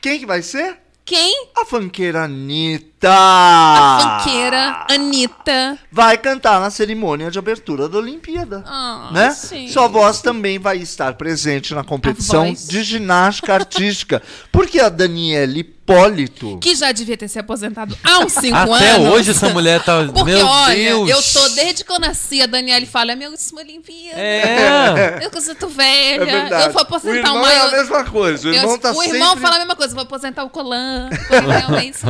[0.00, 0.78] Quem que vai ser?
[1.08, 1.48] Quem?
[1.56, 3.08] A funkeira Anitta.
[3.10, 5.78] A funkeira Anitta.
[5.90, 8.62] Vai cantar na cerimônia de abertura da Olimpíada.
[8.66, 9.30] Ah, né?
[9.30, 9.68] sim.
[9.68, 14.22] Sua voz também vai estar presente na competição de ginástica artística.
[14.58, 16.58] Porque a Daniele Hipólito.
[16.58, 18.74] Que já devia ter se aposentado há uns 5 anos.
[18.76, 20.04] Até hoje essa mulher tá.
[20.04, 21.08] Porque, meu olha, Deus!
[21.10, 24.18] eu tô desde que eu nasci, a Daniele fala, é meu última Olimpíada.
[24.20, 25.20] É.
[25.22, 26.24] Eu que eu tô É velha.
[26.26, 26.64] verdade.
[26.66, 28.48] eu vou o aposentar irmão o é a mesma coisa.
[28.48, 29.42] O irmão eu- tá o irmão sempre...
[29.42, 31.08] fala a mesma coisa, vou aposentar o Colan.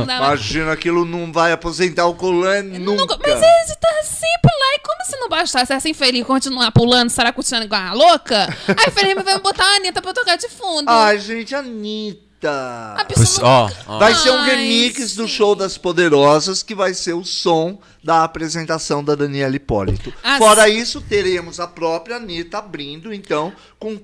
[0.03, 2.79] Imagina, aquilo não vai aposentar o Colan nunca.
[2.79, 4.75] Nunca- Mas ele tá sempre lá.
[4.75, 8.47] E como se não bastasse essa infeliz continuar pulando, saracuteando igual uma louca?
[8.67, 10.89] Aí Felipe vai botar a Anitta pra tocar de fundo.
[10.89, 12.29] Ai, gente, Anitta.
[12.47, 13.99] A pessoa Pois, ó, ó.
[13.99, 18.23] Vai ser um Ai, remix do show das Poderosas, que vai ser o som da
[18.23, 20.13] apresentação da Daniela Hipólito.
[20.23, 23.99] As- Fora isso, teremos a própria Anitta abrindo, então, com.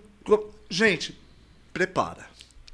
[0.70, 1.18] Gente,
[1.74, 2.26] prepara.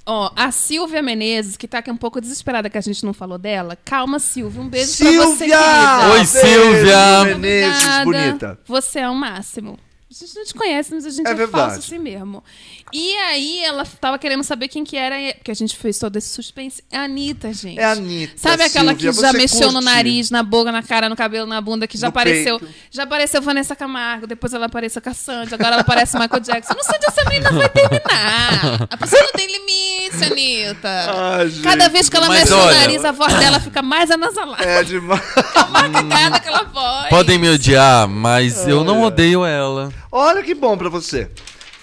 [0.06, 3.38] Ó, a Silvia Menezes, que tá aqui um pouco desesperada que a gente não falou
[3.38, 3.78] dela.
[3.86, 4.60] Calma, Silvia.
[4.62, 5.58] Um beijo pra você, Silvia!
[5.58, 6.08] querida.
[6.08, 7.24] Oi, Beijo, Silvia!
[7.26, 8.06] Menezes, Obrigada.
[8.06, 8.60] bonita.
[8.66, 9.78] Você é o máximo.
[10.12, 12.44] A gente não te conhece, mas a gente É é, falso assim mesmo.
[12.92, 16.28] E aí ela tava querendo saber quem que era, porque a gente fez todo esse
[16.28, 16.84] suspense.
[16.92, 17.80] É a Anitta, gente.
[17.80, 18.34] É a Anitta.
[18.36, 19.86] Sabe aquela Silvia, que já mexeu no curte?
[19.86, 22.60] nariz, na boca, na cara, no cabelo, na bunda, que já No apareceu.
[22.60, 22.74] peito.
[22.92, 26.74] Já apareceu Vanessa Camargo, depois ela apareceu Cassandra, agora ela aparece Michael Jackson.
[26.74, 28.88] Não sei onde essa menina vai terminar.
[28.90, 29.91] A pessoa não tem limite,
[30.26, 30.90] Anitta.
[30.90, 31.62] Ah, gente.
[31.62, 34.64] Cada vez que ela Mas mexe olha- no nariz, a voz dela fica mais anasalada.
[34.64, 35.22] É demais.
[35.56, 37.10] É uma cagada aquela voz.
[37.10, 39.92] Podem me odiar, mas eu não odeio ela.
[40.12, 41.30] Olha que bom pra você.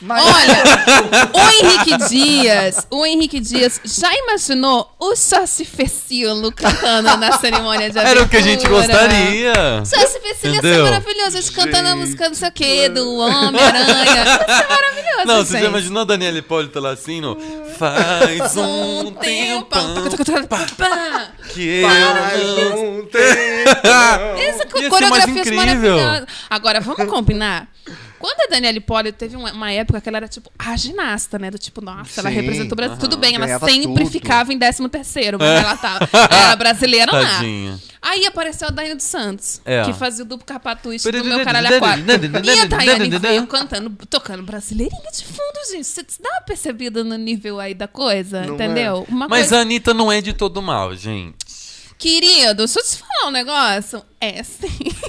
[0.00, 7.90] Mas Olha, o Henrique Dias, o Henrique Dias já imaginou o Fecilo cantando na cerimônia
[7.90, 8.20] de abertura?
[8.20, 9.84] Era o que a gente gostaria.
[9.84, 11.38] Sócio Fecilo ia ser maravilhoso.
[11.38, 14.24] A gente cantando a música não sei o quê, do Homem-Aranha.
[14.24, 15.48] Ia ser maravilhoso, Não, gente.
[15.48, 17.36] você já imaginou a Daniela Hipólito lá assim, no
[17.76, 20.08] Faz um tempão
[20.48, 20.66] Pá.
[21.48, 22.98] que eu não...
[22.98, 23.88] um tempo.
[24.38, 25.56] Essa coreografia é incrível.
[25.56, 26.26] maravilhosa.
[26.48, 27.68] Agora, vamos combinar.
[28.18, 31.50] Quando a Daniela Hipólito teve uma, época que ela era tipo a ginasta, né?
[31.50, 32.92] Do tipo, nossa, ela Sim, representou o Brasil.
[32.94, 34.10] aham, Tudo bem, ela sempre tudo.
[34.10, 36.08] ficava em 13 terceiro, mas ela tava.
[36.12, 37.40] Era brasileira lá.
[38.00, 39.82] Aí apareceu a Daiane dos Santos, É.
[39.84, 42.04] que fazia o duplo capatuí do meu caralho a quatro.
[42.44, 45.84] E a Daiane veio cantando, tocando brasileirinha de fundo, gente.
[45.84, 49.04] Você dá uma percebida no nível aí da coisa, Não entendeu?
[49.08, 49.58] Uma Mas coisa...
[49.58, 51.36] a Anitta não é de todo mal, gente.
[51.98, 54.02] Querido, deixa eu te falar um negócio.
[54.20, 54.68] É sim.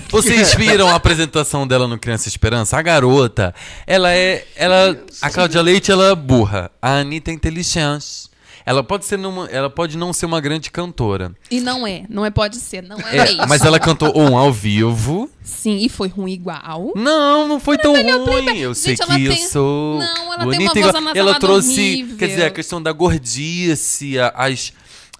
[0.10, 2.78] Vocês viram a apresentação dela no Criança Esperança?
[2.78, 3.54] A garota,
[3.86, 4.46] ela é.
[4.56, 6.72] Ela, a Cláudia Leite, ela é burra.
[6.82, 8.28] A Anitta é inteligente.
[8.66, 11.32] Ela pode, ser numa, ela pode não ser uma grande cantora.
[11.50, 13.48] E não é, não é pode ser, não é, É, mesmo.
[13.48, 15.28] mas ela cantou um ao vivo.
[15.44, 16.92] Sim, e foi ruim igual.
[16.96, 18.24] Não, não foi tão ruim.
[18.26, 18.60] playback.
[18.60, 19.98] Eu sei Gente, ela que eu tem- sou.
[20.00, 21.72] Não, ela tem uma bonita voz Ela trouxe.
[21.72, 22.18] horrível.
[22.18, 24.72] Quer dizer, a questão da gordice, as,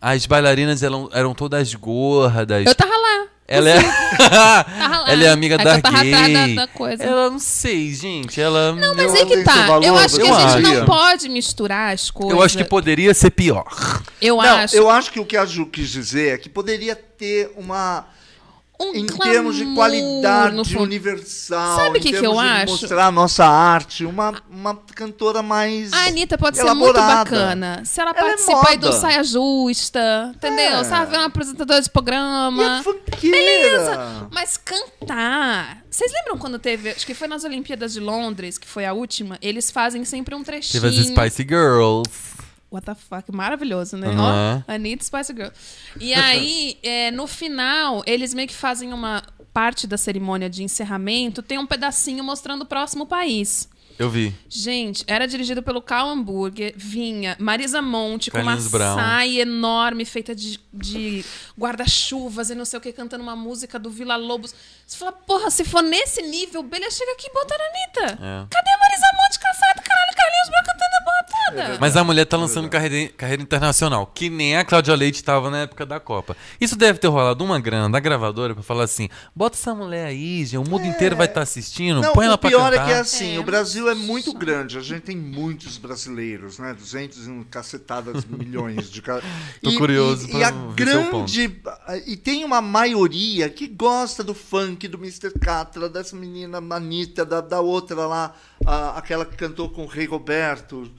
[0.02, 2.66] as bailarinas eram, eram todas gordas.
[2.66, 3.26] Eu tava lá.
[3.52, 3.76] Ela é,
[4.30, 5.04] lá.
[5.08, 6.56] ela é amiga É da eu tava atrás da- gay.
[6.56, 7.04] da coisa.
[7.04, 8.40] Ela não sei, gente.
[8.40, 8.74] Ela.
[8.74, 9.54] Não, mas aí que tá.
[9.54, 10.80] seu valor, eu acho que eu a gente acho.
[10.80, 12.38] não pode misturar as coisas.
[12.38, 13.66] eu acho que poderia ser pior.
[14.22, 14.76] Eu Não, acho.
[14.76, 18.06] eu acho que o que a Ju quis dizer é que poderia ter uma.
[18.82, 20.84] Um Em termos de no qualidade fundo.
[20.84, 22.72] universal, Sabe o em que que eu de acho?
[22.72, 25.92] mostrar a nossa arte, uma, uma cantora mais.
[25.92, 27.16] A Anitta pode ser muito elaborada.
[27.30, 27.82] bacana.
[27.86, 28.94] Se ela, Ela é participar aí do.
[28.94, 30.78] Saia Justa, entendeu?
[30.78, 30.84] É.
[30.84, 32.80] Se ela ver uma apresentadora de E programa.
[32.80, 34.28] é funkeira.
[34.32, 35.84] Mas cantar.
[35.90, 36.90] Vocês lembram quando teve.
[36.92, 39.38] Acho que foi nas Olimpíadas de Londres, que foi a última.
[39.42, 40.82] Eles fazem sempre um trechinho.
[40.82, 42.10] Teve as Spice Girls.
[42.72, 43.32] What the fuck?
[43.32, 44.10] Maravilhoso, né?
[44.10, 44.20] Uhum.
[44.68, 45.50] Ó, Anitta Spice Girl.
[46.00, 51.42] E aí, é, no final, eles meio que fazem uma parte da cerimônia de encerramento,
[51.42, 53.68] tem um pedacinho mostrando o próximo país.
[54.00, 54.34] Eu vi.
[54.48, 58.96] Gente, era dirigido pelo Carl Hamburger, vinha Marisa Monte com uma Brown.
[58.96, 61.26] saia enorme feita de, de
[61.60, 64.56] guarda-chuvas e não sei o que, cantando uma música do Vila Lobos.
[64.88, 68.14] Você fala, porra, se for nesse nível, Belha chega aqui e bota a Anitta.
[68.24, 68.48] É.
[68.50, 69.06] Cadê a Marisa
[71.50, 71.80] a porra toda.
[71.80, 75.60] Mas a mulher tá lançando carreira, carreira internacional, que nem a Cláudia Leite tava na
[75.60, 76.36] época da Copa.
[76.60, 80.46] Isso deve ter rolado uma grana da gravadora pra falar assim: bota essa mulher aí,
[80.46, 82.84] gente, o mundo inteiro vai estar assistindo, Não, põe ela o pra pior cantar.
[82.84, 83.40] é que é assim, É.
[83.40, 86.74] o Brasil é muito grande, a gente tem muitos brasileiros, né?
[86.74, 89.22] 200 e um cacetadas milhões de ca-
[89.62, 91.32] Tô E- curioso e, pra e a ver seu ponto.
[91.32, 91.62] grande
[92.06, 95.32] e tem uma maioria que gosta do funk do Mr.
[95.40, 98.34] Catra, dessa menina Manita, da, da outra lá,
[98.66, 100.90] a- aquela que cantou com o Rei Roberto.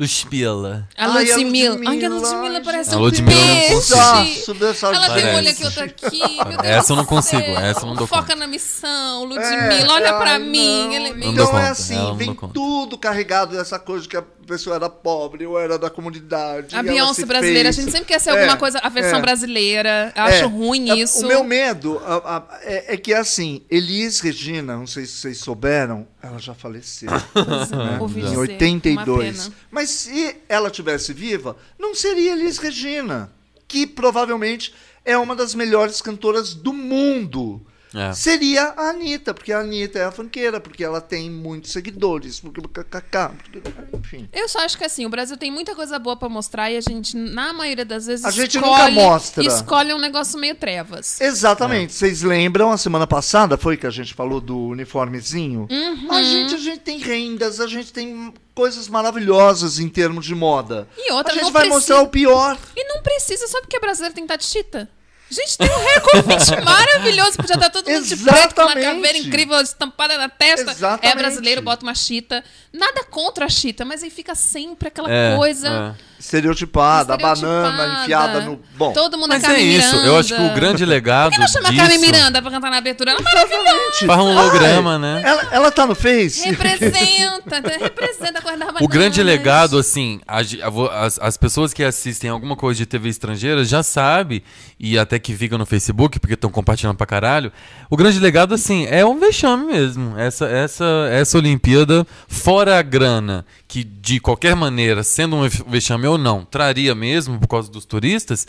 [0.00, 0.88] Luspila.
[0.96, 1.36] A Ludmilla.
[1.36, 4.50] Ludmilla, Ai, a Ludmilla parece A um Ludmilla eu não peixe.
[4.94, 6.18] Ela tem um olho aqui, outro aqui.
[6.18, 7.58] Meu Deus Essa eu não do consigo, céu.
[7.58, 8.36] essa eu não dou Foca conta.
[8.36, 9.92] na missão, É, Ludmilla.
[9.92, 10.88] olha pra ai, mim.
[10.88, 10.94] não.
[11.06, 11.32] É meio...
[11.32, 15.78] Então é assim, vem tudo carregado dessa coisa que a pessoa era pobre ou era
[15.78, 16.76] da comunidade.
[16.76, 17.76] A Beyoncé brasileira, a fez.
[17.84, 19.22] gente sempre quer ser É, alguma coisa, a versão é.
[19.22, 20.12] brasileira.
[20.14, 21.24] Eu É, acho ruim é, isso.
[21.24, 25.38] O meu medo a- a- é, é que, assim, Elis Regina, não sei se vocês
[25.38, 27.10] souberam, ela já faleceu.
[27.10, 29.08] né, Ouvi em dizer, 82.
[29.08, 29.56] uma pena.
[29.70, 33.32] Mas se ela tivesse viva, não seria Elis Regina,
[33.66, 37.64] que provavelmente é uma das melhores cantoras do mundo.
[37.94, 38.12] É.
[38.12, 42.60] Seria a Anitta, porque a Anitta é a funkeira, porque ela tem muitos seguidores, porque
[42.84, 43.62] kkk, porque-
[43.96, 44.28] enfim.
[44.32, 46.80] Eu só acho que assim, o Brasil tem muita coisa boa pra mostrar e a
[46.80, 49.44] gente, na maioria das vezes, A gente escolhe, nunca mostra.
[49.44, 51.20] escolhe um negócio meio trevas.
[51.20, 51.92] Exatamente.
[51.92, 55.66] Vocês lembram, a semana passada foi que a gente falou do uniformezinho?
[55.70, 56.12] Uhum.
[56.12, 60.86] A gente, a gente tem rendas, a gente tem coisas maravilhosas em termos de moda.
[60.96, 62.58] E outra, a gente não vai precisa- mostrar o pior.
[62.76, 64.88] E não precisa só porque é brasileiro tem que estar de chita.
[65.30, 67.36] Gente, tem um recorde maravilhoso.
[67.36, 70.70] Podia estar todo mundo de preto com uma caveira incrível estampada na testa.
[70.72, 71.06] Exatamente.
[71.06, 72.42] É brasileiro, bota uma chita.
[72.72, 75.96] Nada contra a chita, mas aí fica sempre aquela É, coisa.
[76.18, 78.60] Estereotipada, a banana enfiada no.
[78.76, 78.92] Bom.
[78.92, 80.06] Todo mundo Mas é Carmen é isso, Miranda.
[80.06, 81.82] eu acho que o grande legado Por que não chama a disso...
[81.82, 83.12] Carmen Miranda pra cantar na abertura?
[83.12, 83.42] Ela é.
[83.44, 84.06] Exatamente.
[84.06, 85.22] Faz um holograma, né?
[85.24, 86.44] Ela, ela tá no Face?
[86.46, 91.72] Representa, representa a cor das O grande legado, assim, a a vo- as, as pessoas
[91.72, 94.42] que assistem alguma coisa de TV estrangeira já sabem,
[94.78, 97.52] e até que ficam no Facebook, porque estão compartilhando pra caralho.
[97.88, 100.18] O grande legado, assim, é um vexame mesmo.
[100.18, 106.18] Essa, essa, essa Olimpíada, fora a grana, que de qualquer maneira, sendo um vexame ou
[106.18, 108.46] não, traria mesmo por causa dos turistas,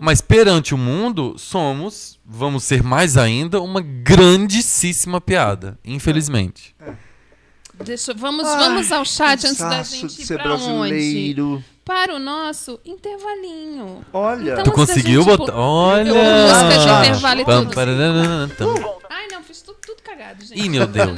[0.00, 6.74] mas perante o mundo, somos, vamos ser mais ainda, uma grandíssima piada, infelizmente.
[7.84, 11.34] Deixa, eu- vamos, Ai, vamos ao chat antes da gente ir ser pra onde?
[11.84, 14.04] Para o nosso intervalinho.
[14.12, 14.52] Olha.
[14.52, 15.52] Então, Tu conseguiu gente botar.
[15.52, 16.12] pôr- Olha!
[16.14, 17.74] Música de intervalo e tudo.
[18.56, 18.98] tam.
[19.10, 20.58] Ai, não, fiz tudo, tudo cagado, gente.
[20.64, 21.10] Ih, meu Deus.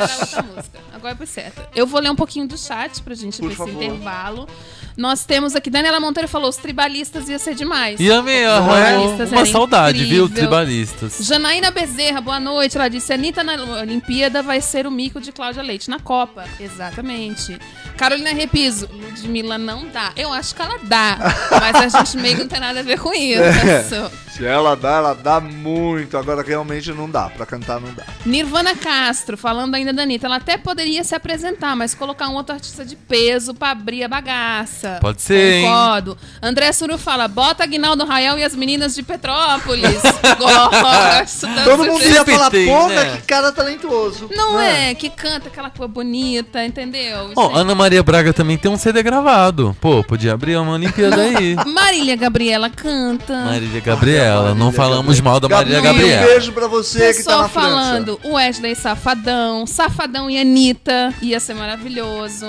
[0.93, 1.63] Agora foi certo.
[1.75, 3.71] Eu vou ler um pouquinho do chat pra gente Por ver favor.
[3.75, 4.49] esse intervalo.
[4.97, 8.01] Nós temos aqui, Daniela Monteiro falou, os tribalistas ia ser demais.
[8.01, 8.79] E amei, Não aham.
[8.79, 8.85] é?
[8.93, 10.29] Tribalistas Uma saudade, viu, incrível.
[10.29, 11.19] tribalistas.
[11.21, 12.77] Janaína Bezerra, boa noite.
[12.79, 16.45] Ela disse: Anitta na Olimpíada vai ser o mico de Cláudia Leite na Copa.
[16.59, 17.59] Exatamente.
[17.97, 20.13] Carolina Repiso, Ludmilla não dá.
[20.17, 21.19] Eu acho que ela dá,
[21.61, 23.43] mas a gente meio que não tem nada a ver com isso.
[23.43, 23.83] É.
[24.31, 26.17] Se ela dá, ela dá muito.
[26.17, 27.29] Agora realmente não dá.
[27.31, 28.05] Pra cantar não dá.
[28.25, 32.55] Nirvana Castro, falando ainda da Anitta, ela até poderia se apresentar, mas colocar um outro
[32.55, 34.86] artista de peso pra abrir a bagaça.
[35.01, 35.65] Pode ser, hein?
[35.67, 36.19] Concordo.
[36.43, 39.87] André Suru fala: bota Aguinaldo Raial e as meninas de Petrópolis.
[40.39, 41.47] Gosto.
[41.65, 43.17] Todo mundo ia falar, porra, né?
[43.17, 44.29] que cara talentoso.
[44.35, 44.91] Não né?
[44.91, 47.31] é, que canta aquela coisa bonita, entendeu?
[47.35, 47.59] Ó, Gente.
[47.59, 49.77] Ana Maria Braga também tem um CD gravado.
[49.81, 51.57] Pô, podia abrir uma Olimpíada aí.
[51.67, 53.35] Marília Gabriela canta.
[53.45, 54.55] Marília Gabriela.
[54.55, 56.27] Não falamos mal da Marília Gabi, Um Gabriela.
[56.27, 57.69] beijo pra você que tá na França.
[57.69, 62.47] falando, Wesley Safadão, Safadão e Anitta, ia ser maravilhoso.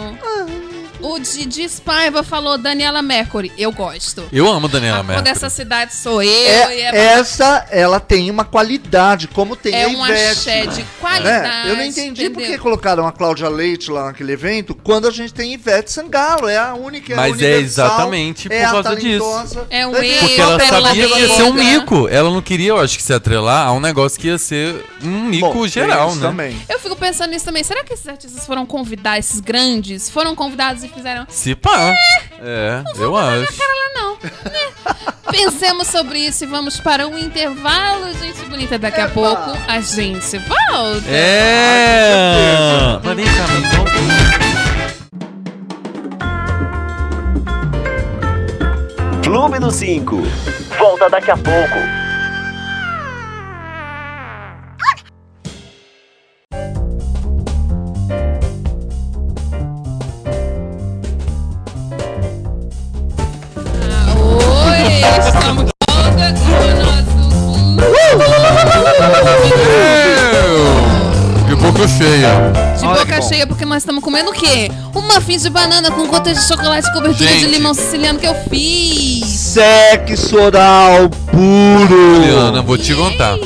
[1.00, 4.24] O Didi Spaiva falou Daniela Mercury, eu gosto.
[4.32, 5.24] Eu amo Daniela Mercury.
[5.24, 9.84] dessa cidade sou eu e É, é, essa, ela tem uma qualidade, como tem é
[9.86, 10.32] a um Ivete.
[10.32, 10.88] axé de né?
[11.00, 11.70] qualidade.
[11.70, 15.34] Eu não entendi por que colocaram a Cláudia Leite lá naquele evento, quando a gente
[15.34, 19.68] tem Ivete Sangalo, é a única, é Mas é exatamente é por a causa disso.
[19.70, 22.08] É um erro, Porque ela sabia que ia ser um mico.
[22.08, 25.26] Ela não queria, eu acho que se atrelar a um negócio que ia ser um
[25.26, 26.28] mico Bom, geral, isso né?
[26.28, 26.62] Também.
[26.68, 27.64] Eu fico pensando nisso também.
[27.64, 30.10] Será que esses artistas foram convidar esses grandes?
[30.10, 31.26] Foram convidados e fizeram.
[31.30, 31.94] Se pá.
[32.40, 33.54] É, eu acho.
[33.96, 34.18] Não.
[34.18, 34.30] né?
[35.32, 38.80] Pensemos sobre isso e vamos para um intervalo, gente bonita.
[38.80, 39.14] Daqui a Epa.
[39.14, 41.10] pouco a gente volta.
[41.10, 43.00] É!
[43.04, 43.68] Mas vem cá, mas
[49.24, 50.16] Clube do 5.
[50.78, 52.07] Volta daqui a pouco.
[73.78, 74.72] Nós estamos comendo o quê?
[74.96, 77.52] Um muffin de banana com gotas de chocolate e cobertura de Gente.
[77.52, 79.28] limão siciliano que eu fiz.
[79.28, 82.16] Sexo oral puro.
[82.16, 83.38] Juliana, vou te contar.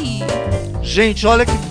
[0.82, 1.71] Gente, olha que.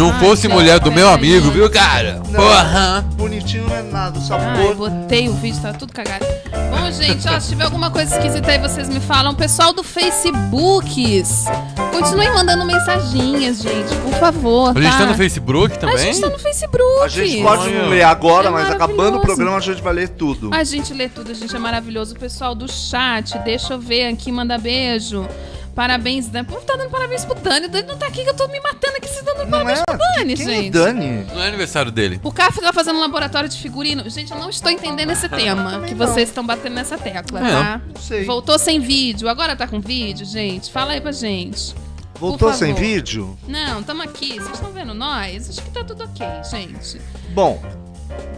[0.00, 2.22] Não Ai, fosse mulher do meu amigo, viu, cara?
[2.30, 3.04] Não, Porra!
[3.16, 4.74] Bonitinho não é nada, o Ai, sabor.
[4.74, 6.24] botei o vídeo, tá tudo cagado.
[6.70, 9.34] Bom, gente, ó, se tiver alguma coisa esquisita aí, vocês me falam.
[9.34, 11.44] Pessoal do Facebooks,
[11.92, 14.98] continuem mandando mensaginhas, gente, por favor, A gente tá?
[15.00, 15.98] tá no Facebook A também?
[15.98, 17.04] gente tá no Facebook.
[17.04, 20.08] A gente pode não ler agora, É mas acabando o programa a gente vai ler
[20.08, 20.48] tudo.
[20.54, 22.14] A gente lê tudo, a gente é maravilhoso.
[22.14, 25.28] O pessoal do chat, deixa eu ver aqui, manda beijo.
[25.74, 26.46] Parabéns, Dani.
[26.46, 27.66] Pô, tá dando parabéns pro Dani.
[27.66, 29.06] O Dani não tá aqui que eu tô me matando aqui.
[29.06, 29.84] Vocês estão dando Não parabéns é?
[29.84, 30.66] pro Dani, Quem gente.
[30.68, 31.26] é Dani?
[31.32, 32.20] Não é aniversário dele.
[32.22, 34.08] O Caio fica fazendo um laboratório de figurino.
[34.10, 36.06] Gente, eu não estou entendendo esse tema que não.
[36.06, 37.80] vocês estão batendo nessa tecla, É, tá?
[37.94, 38.24] Não sei.
[38.24, 40.70] Voltou sem vídeo, agora tá com vídeo, gente?
[40.70, 41.74] Fala aí pra gente.
[42.16, 43.38] Voltou sem vídeo?
[43.48, 44.34] Não, tamo aqui.
[44.34, 45.48] Vocês estão vendo nós?
[45.48, 47.00] Acho que tá tudo ok, gente.
[47.30, 47.62] Bom,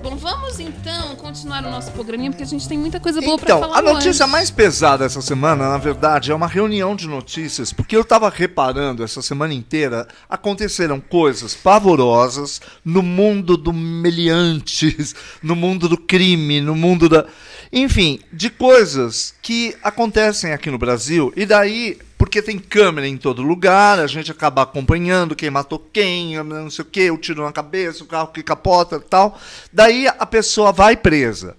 [0.02, 3.44] Bom, vamos então continuar o nosso programinha, porque a gente tem muita coisa boa pra
[3.44, 4.32] então, falar a notícia hoje.
[4.32, 9.04] mais pesada essa semana, na verdade, é uma reunião de notícias, porque eu tava reparando
[9.04, 16.74] essa semana inteira, aconteceram coisas pavorosas no mundo do meliantes, no mundo do crime, no
[16.74, 17.24] mundo da.
[17.72, 23.40] Enfim, de coisas que acontecem aqui no Brasil, e daí, porque tem câmera em todo
[23.40, 27.50] lugar, a gente acaba acompanhando quem matou quem, não sei o que, o tiro na
[27.50, 29.40] cabeça, o carro que capota e tal.
[29.72, 31.56] Daí a pessoa vai presa.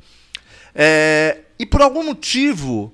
[0.76, 2.94] É, e por algum motivo,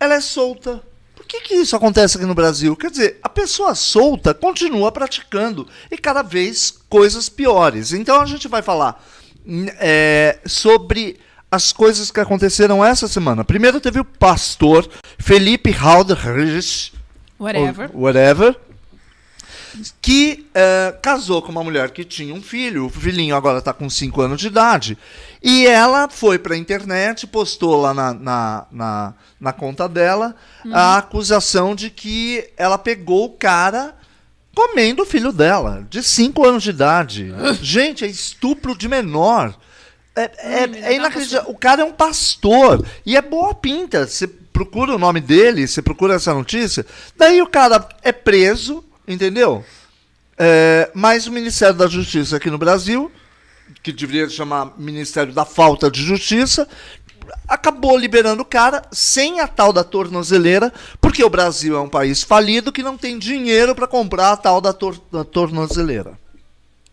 [0.00, 0.82] ela é solta.
[1.14, 2.74] Por que, que isso acontece aqui no Brasil?
[2.74, 7.92] Quer dizer, a pessoa solta continua praticando e cada vez coisas piores.
[7.92, 9.04] Então a gente vai falar
[9.46, 11.18] hum, é, sobre
[11.56, 13.44] as coisas que aconteceram essa semana.
[13.44, 14.88] Primeiro teve o pastor
[15.18, 16.92] Felipe Haldrich,
[17.38, 17.90] Whatever.
[17.94, 18.56] whatever,
[20.00, 23.90] que eh, casou com uma mulher que tinha um filho, o filhinho agora está com
[23.90, 24.96] 5 anos de idade,
[25.42, 30.34] e ela foi para a internet, postou lá na, na, na, na conta dela
[30.72, 33.94] a acusação de que ela pegou o cara
[34.54, 37.34] comendo o filho dela, de 5 anos de idade.
[37.60, 39.54] Gente, é estupro de menor.
[40.16, 41.50] É, é, é inacreditável.
[41.50, 44.06] O cara é um pastor e é boa pinta.
[44.06, 46.86] Você procura o nome dele, você procura essa notícia.
[47.16, 49.64] Daí o cara é preso, entendeu?
[50.38, 53.10] É, mas o Ministério da Justiça aqui no Brasil
[53.82, 56.68] que deveria chamar Ministério da Falta de Justiça,
[57.48, 62.22] acabou liberando o cara sem a tal da tornozeleira, porque o Brasil é um país
[62.22, 66.18] falido que não tem dinheiro para comprar a tal da, tor da tornozeleira.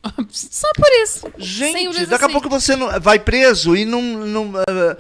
[0.29, 1.27] Só por isso.
[1.37, 2.33] Gente, daqui a assim.
[2.33, 4.97] pouco você não, vai preso e não, não, eh,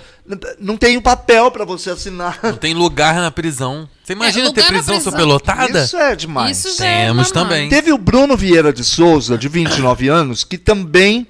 [0.59, 2.39] não tem o papel para você assinar.
[2.41, 3.89] Não tem lugar na prisão.
[4.03, 5.11] Você imagina lugar ter prisão prisão.
[5.11, 5.83] superlotada?
[5.83, 6.57] Isso é demais.
[6.57, 7.43] Isso já é Temos normal.
[7.43, 7.69] também.
[7.69, 11.27] Teve o Bruno Vieira de Souza, de 29 anos, que também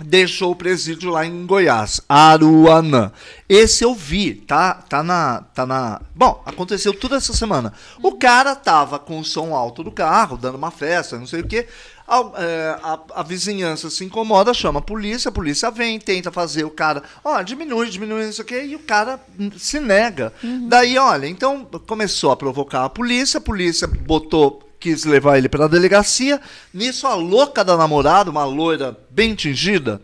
[0.00, 3.12] deixou o presídio lá em Goiás, Aruanã.
[3.48, 6.00] Esse eu vi, tá, tá na, tá na.
[6.14, 7.72] Bom, aconteceu tudo essa semana.
[8.02, 11.46] O cara tava com o som alto do carro, dando uma festa, não sei o
[11.46, 11.68] quê.
[12.06, 16.62] A, é, a- a vizinhança se incomoda, chama a polícia, a polícia vem, tenta fazer
[16.64, 19.18] o cara, ó, diminui, diminui, não sei o quê, e o cara
[19.56, 20.32] se nega.
[20.68, 25.64] Daí, olha, então começou a provocar a polícia, a polícia botou quis levar ele para
[25.64, 26.38] a delegacia.
[26.72, 30.02] Nisso, a louca da namorada, uma loira bem tingida,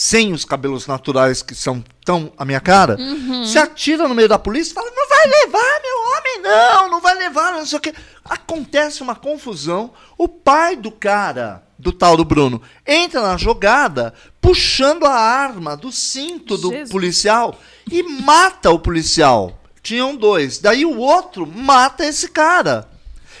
[0.00, 2.96] sem os cabelos naturais que são tão a minha cara,
[3.44, 7.00] se atira no meio da polícia e fala: Não vai levar, meu homem, não, não
[7.00, 7.92] vai levar, não sei o quê.
[8.24, 9.90] Acontece uma confusão.
[10.16, 15.90] O pai do cara, do tal do Bruno, entra na jogada puxando a arma do
[15.90, 16.90] cinto do Jesus.
[16.90, 17.58] policial
[17.90, 19.58] e mata o policial.
[19.82, 20.58] Tinham dois.
[20.58, 22.88] Daí o outro mata esse cara.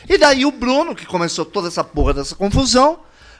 [0.08, 2.98] E daí o Bruno, que começou toda essa porra dessa confusão,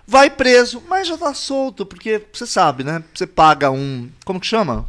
[0.08, 3.04] vai preso, mas já tá solto, porque você sabe, né?
[3.14, 4.08] Você paga um.
[4.24, 4.88] Como que chama?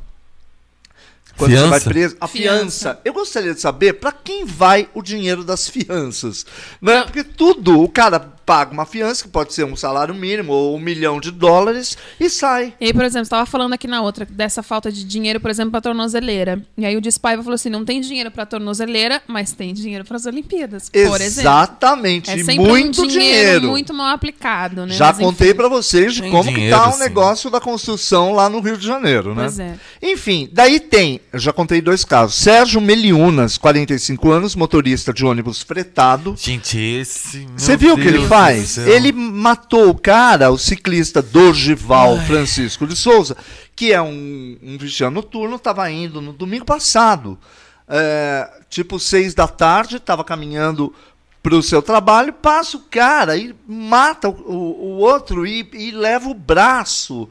[1.35, 1.69] Quando você Fiança?
[1.69, 2.17] vai preso.
[2.21, 2.59] A Fiança.
[2.59, 3.01] fiança.
[3.03, 6.45] Eu gostaria de saber para quem vai o dinheiro das fianças.
[6.81, 7.03] Né?
[7.03, 10.79] Porque tudo, o cara paga uma fiança, que pode ser um salário mínimo ou um
[10.79, 12.73] milhão de dólares, e sai.
[12.81, 15.51] E aí, por exemplo, você tava falando aqui na outra dessa falta de dinheiro, por
[15.51, 16.59] exemplo, pra tornozeleira.
[16.75, 20.25] E aí o Despaiva falou assim: não tem dinheiro pra tornozeleira, mas tem dinheiro pras
[20.25, 21.41] Olimpíadas, por exemplo.
[21.41, 22.31] Exatamente.
[22.31, 23.67] É muito um dinheiro, dinheiro.
[23.67, 24.95] muito mal aplicado, né?
[24.95, 26.99] Já Mas, contei pra vocês de Tem como que dinheiro, tá o sim.
[27.01, 29.43] negócio da construção lá no Rio de Janeiro, né?
[29.43, 29.75] Pois é.
[30.01, 32.33] Enfim, daí tem, eu já contei dois casos.
[32.33, 36.33] Sérgio Meliunas, 45 anos, motorista de ônibus fretado.
[36.35, 37.47] Gente, esse.
[37.55, 38.38] Você viu o que ele faz?
[38.47, 38.87] Céu.
[38.87, 43.35] Ele matou o cara, o ciclista Dorgival Francisco de Souza,
[43.75, 47.37] que é um, um vigiano noturno, estava indo no domingo passado,
[47.87, 50.93] é, tipo seis da tarde, estava caminhando
[51.41, 55.91] para o seu trabalho, passa o cara e mata o, o- o outro e, e
[55.91, 57.29] leva o braço.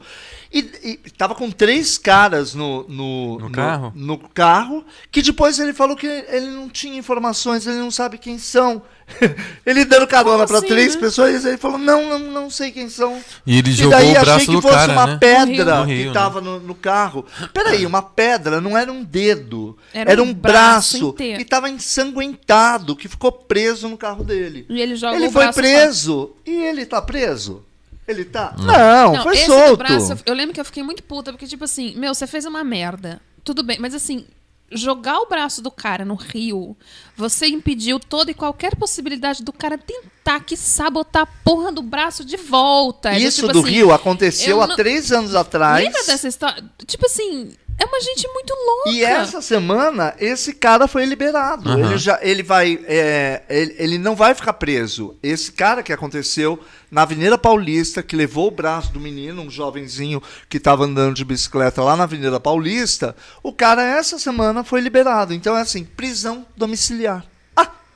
[0.51, 3.93] E estava com três caras no, no, No carro?
[3.95, 8.39] no carro, que depois ele falou que ele não tinha informações, ele não sabe quem
[8.39, 8.81] são.
[9.65, 11.01] ele dando carona para assim, três né?
[11.01, 13.19] pessoas, ele falou: não, não, não sei quem são.
[13.45, 15.17] E ele e jogou daí o achei braço que do fosse cara, uma né?
[15.19, 16.07] pedra No que Rio, né?
[16.07, 17.25] estava no, no carro.
[17.53, 21.39] Peraí, uma pedra não era um dedo, Era era, um um braço braço, inteiro.
[21.39, 24.65] e estava ensanguentado, que ficou preso no carro dele.
[24.69, 26.31] E ele joga ele o foi preso.
[26.45, 27.63] E ele tá preso?
[28.09, 28.55] Ele tá?
[28.57, 29.77] Não, Não, foi esse do solto.
[29.77, 32.63] braço, eu lembro que eu fiquei muito puta, porque, tipo assim, meu, você fez uma
[32.63, 33.21] merda.
[33.43, 34.25] Tudo bem, mas assim,
[34.71, 36.75] jogar o braço do cara no rio,
[37.15, 42.25] você impediu toda e qualquer possibilidade do cara tentar que sabotar a porra do braço
[42.25, 43.11] de volta.
[43.11, 45.83] É Isso tipo do assim, Rio aconteceu eu há não- três anos atrás.
[45.83, 46.63] Lembra dessa história?
[46.85, 48.89] Tipo assim, é uma gente muito louca.
[48.89, 51.69] E essa semana, esse cara foi liberado.
[51.69, 51.79] Aham.
[51.79, 55.15] Ele já, ele vai, é, ele, ele não vai ficar preso.
[55.23, 56.59] Esse cara que aconteceu
[56.91, 61.23] na Avenida Paulista, que levou o braço do menino, um jovenzinho que estava andando de
[61.23, 65.33] bicicleta lá na Avenida Paulista, o cara essa semana foi liberado.
[65.33, 67.25] Então é assim, prisão domiciliar.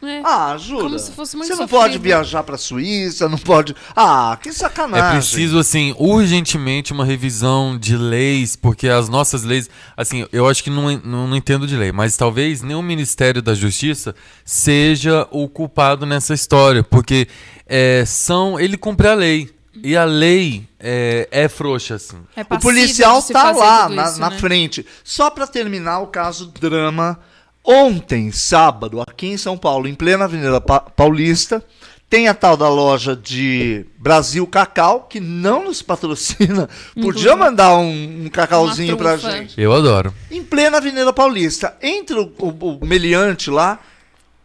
[0.06, 0.22] Ah, É.
[0.54, 0.84] ah jura?
[0.84, 1.80] Como se fosse muito Você não sofrido.
[1.82, 3.76] pode viajar para Suíça, não pode.
[3.96, 5.08] Ah, que sacanagem.
[5.08, 10.64] É preciso, assim, urgentemente uma revisão de leis, porque as nossas leis, assim, eu acho
[10.64, 14.14] que não, não, não entendo de lei, mas talvez nem o Ministério da Justiça
[14.46, 17.28] seja o culpado nessa história, porque
[17.68, 19.50] é, são, ele cumpre a lei.
[19.86, 22.18] E a lei é, é frouxa, assim.
[22.36, 24.38] É O policial tá lá na, isso, na né?
[24.38, 24.86] frente.
[25.04, 27.20] Só para terminar o caso drama,
[27.64, 31.64] ontem, sábado, aqui em São Paulo, em plena Avenida Pa- Paulista,
[32.10, 36.70] tem a tal da loja de Brasil Cacau, que não nos patrocina.
[37.02, 39.60] Podia mandar um, um cacauzinho pra gente.
[39.60, 40.14] Eu adoro.
[40.30, 43.80] Em plena Avenida Paulista, entra o, o- o meliante lá,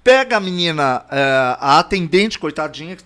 [0.03, 2.97] pega a menina, eh, a atendente, coitadinha,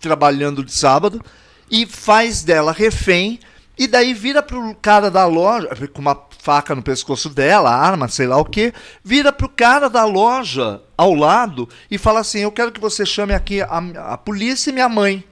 [0.00, 1.20] trabalhando de sábado,
[1.68, 3.40] e faz dela refém,
[3.76, 8.26] e daí vira pro cara da loja, com uma faca no pescoço dela, arma, sei
[8.26, 8.74] lá o quê,
[9.04, 13.32] vira pro cara da loja ao lado e fala assim: Eu quero que você chame
[13.32, 13.78] aqui a,
[14.12, 15.24] a polícia e minha mãe.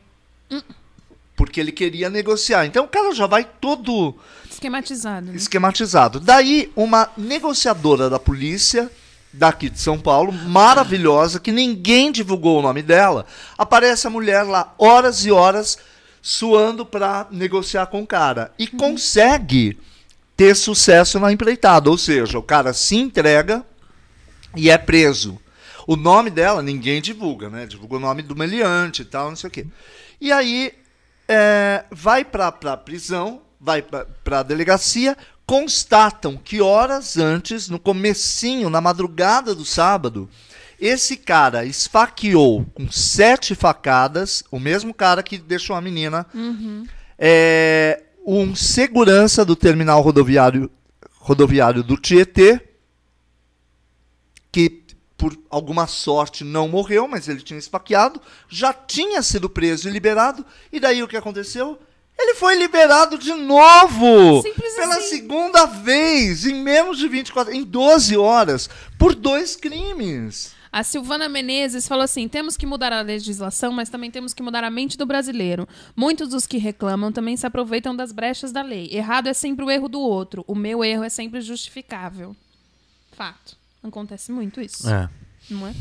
[1.35, 2.65] Porque ele queria negociar.
[2.65, 4.15] Então o cara já vai todo
[4.49, 5.27] Esquematizado.
[5.27, 5.37] Né?
[5.37, 6.21] esquematizado.
[6.21, 8.89] Daí, uma negociadora da polícia
[9.33, 13.27] daqui de São Paulo, maravilhosa, que ninguém divulgou o nome dela,
[13.59, 15.77] aparece a mulher lá horas e horas
[16.23, 18.53] suando pra negociar com o cara.
[18.59, 19.79] E consegue
[20.41, 21.91] ter sucesso na empreitada.
[21.91, 23.63] Ou seja, o cara se entrega
[24.57, 25.39] e é preso.
[25.87, 27.67] O nome dela ninguém divulga, né?
[27.67, 29.67] Divulga o nome do meliante e tal, não sei o quê.
[30.19, 30.73] E aí
[31.29, 35.15] é, vai pra, pra prisão, vai pra, pra delegacia,
[35.45, 40.27] constatam que horas antes, no comecinho, na madrugada do sábado,
[40.81, 46.27] esse cara esfaqueou com sete facadas, o mesmo cara que deixou a menina,
[47.19, 50.71] é, um segurança do terminal rodoviário,
[51.19, 52.61] rodoviário do Tietê,
[54.53, 54.83] que
[55.17, 60.45] por alguma sorte não morreu, mas ele tinha esfaqueado, já tinha sido preso e liberado,
[60.73, 61.79] e daí o que aconteceu?
[62.19, 64.43] Ele foi liberado de novo!
[64.43, 65.09] Simples pela assim.
[65.09, 68.69] segunda vez, em menos de 24, em 12 horas,
[68.99, 70.53] por dois crimes.
[70.73, 74.63] A Silvana Menezes falou assim: temos que mudar a legislação, mas também temos que mudar
[74.63, 75.69] a mente do brasileiro.
[75.97, 78.89] Muitos dos que reclamam também se aproveitam das brechas da lei.
[78.93, 80.45] Errado é sempre o erro do outro.
[80.47, 82.37] O meu erro é sempre justificável.
[83.13, 83.57] Fato.
[83.83, 84.89] Acontece muito isso.
[84.89, 85.09] É.
[85.51, 85.75] Não é?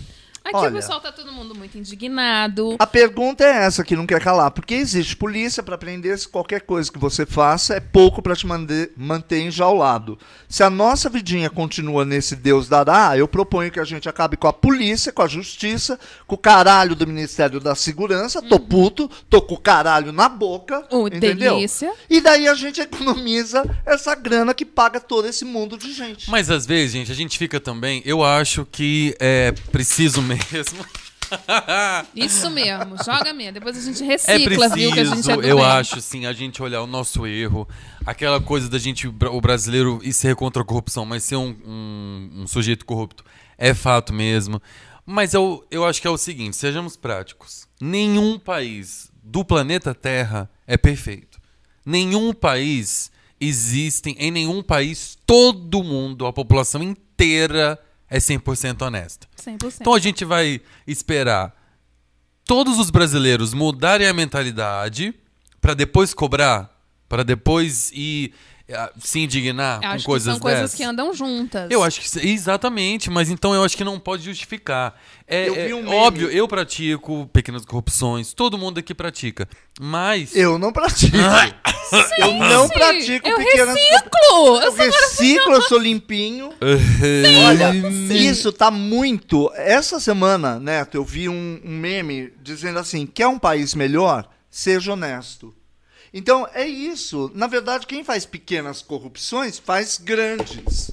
[0.50, 0.70] Aqui Olha.
[0.70, 2.76] o pessoal tá todo mundo muito indignado.
[2.80, 4.50] A pergunta é essa que não quer calar.
[4.52, 8.36] Por que existe polícia para prender se qualquer coisa que você faça é pouco para
[8.36, 10.18] te mande- manter enjaulado?
[10.48, 14.48] Se a nossa vidinha continua nesse Deus dará, eu proponho que a gente acabe com
[14.48, 18.42] a polícia, com a justiça, com o caralho do Ministério da Segurança.
[18.42, 20.84] Tô puto, tô com o caralho na boca.
[20.90, 21.56] Ô, entendeu?
[21.56, 21.94] delícia.
[22.10, 26.30] E daí a gente economiza essa grana que paga todo esse mundo de gente.
[26.30, 28.02] Mas às vezes, gente, a gente fica também.
[28.04, 30.39] Eu acho que é preciso mesmo.
[32.16, 33.54] Isso mesmo, joga mesmo.
[33.54, 34.92] Depois a gente É recicla, viu?
[34.92, 35.66] Que a gente preciso, é do eu bem.
[35.66, 37.68] acho, sim, a gente olhar o nosso erro.
[38.06, 42.30] Aquela coisa da gente, o brasileiro, ir ser contra a corrupção, mas ser um, um-
[42.42, 43.24] um sujeito corrupto.
[43.58, 44.62] É fato mesmo.
[45.06, 47.68] Mas eu, eu acho que é o seguinte: sejamos práticos.
[47.80, 51.40] Nenhum país do planeta Terra é perfeito.
[51.86, 57.80] Nenhum país existem, em nenhum país, todo mundo, a população inteira
[58.10, 59.28] é 100% honesta.
[59.38, 59.78] 100%.
[59.82, 61.56] Então a gente vai esperar
[62.46, 65.14] todos os brasileiros mudarem a mentalidade
[65.62, 66.70] para depois cobrar,
[67.08, 68.34] para depois ir
[69.00, 70.78] se indignar Eu acho com coisas que são coisas dessas.
[70.78, 71.70] que andam juntas.
[71.70, 75.00] Eu acho que exatamente, mas então eu acho que não pode justificar.
[75.28, 75.96] É, Eu vi é um meme.
[75.96, 79.48] óbvio, eu pratico pequenas corrupções, todo mundo aqui pratica,
[79.80, 81.16] mas Eu não pratico.
[82.20, 84.62] eu não Sim, pratico eu pequenas reciclo!
[84.62, 86.52] Eu reciclo, eu sou limpinho.
[87.48, 87.74] Olha,
[88.14, 89.52] isso tá muito.
[89.56, 94.28] Essa semana, Neto, eu vi um, um meme dizendo assim: quer um país melhor?
[94.50, 95.54] Seja honesto.
[96.14, 97.32] Então é isso.
[97.36, 100.92] Na verdade, quem faz pequenas corrupções faz grandes.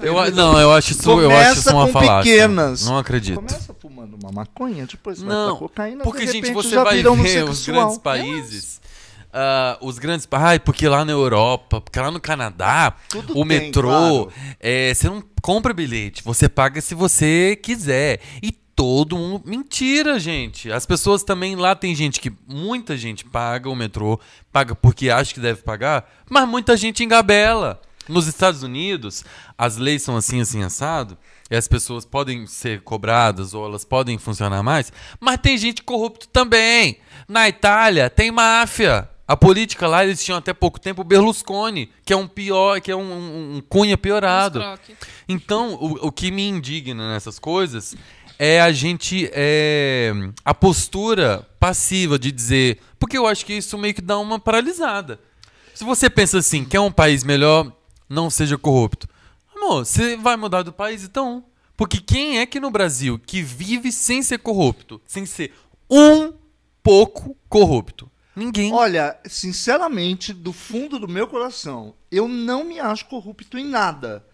[0.00, 2.32] Eu, não, eu acho isso, eu acho isso Começa uma falácia.
[2.32, 2.86] pequenas.
[2.86, 3.36] Não acredito.
[3.36, 6.04] Começa fumando uma maconha, depois vai Não, pra cocaína.
[6.04, 7.76] porque, de gente, você já vai ver os homossexual.
[7.76, 8.80] grandes países.
[9.32, 10.26] ah, os grandes.
[10.30, 13.88] Ai, porque lá na Europa, porque lá no Canadá, Tudo o tem, metrô.
[13.88, 14.32] claro.
[14.58, 18.20] é, você não compra bilhete, você paga se você quiser.
[18.42, 19.42] E todo mundo.
[19.44, 20.70] Mentira, gente.
[20.70, 22.32] As pessoas também lá tem gente que.
[22.46, 24.20] Muita gente paga o metrô,
[24.52, 27.80] paga porque acha que deve pagar, mas muita gente engabela.
[28.08, 29.24] Nos Estados Unidos,
[29.58, 31.18] as leis são assim, assim, assado,
[31.50, 36.28] e as pessoas podem ser cobradas ou elas podem funcionar mais, mas tem gente corrupto
[36.28, 36.98] também.
[37.28, 39.10] Na Itália, tem máfia.
[39.26, 42.96] A política lá, eles tinham até pouco tempo Berlusconi, que é um pior, que é
[42.96, 44.58] um, um- um cunha piorado.
[45.28, 47.94] Então, o, o que me indigna nessas coisas
[48.38, 49.28] é a gente.
[49.32, 50.12] É,
[50.44, 52.78] a postura passiva de dizer.
[52.98, 55.20] Porque eu acho que isso meio que dá uma paralisada.
[55.74, 57.72] Se você pensa assim, quer um país melhor,
[58.08, 59.08] não seja corrupto.
[59.54, 61.44] Amor, você vai mudar do país então?
[61.76, 65.52] Porque quem é que no Brasil que vive sem ser corrupto, sem ser
[65.88, 66.32] um
[66.82, 68.10] pouco corrupto?
[68.34, 68.72] Ninguém.
[68.72, 74.24] Olha, sinceramente, do fundo do meu coração, eu não me acho corrupto em nada.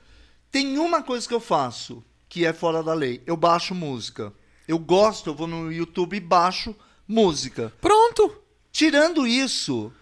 [0.51, 2.03] Tem uma coisa que eu faço
[2.35, 3.23] que é fora da lei.
[3.25, 4.33] Eu baixo música.
[4.67, 6.75] Eu gosto, eu vou no YouTube e baixo
[7.07, 7.73] música.
[7.81, 8.43] Pronto.
[8.73, 9.93] Tirando isso,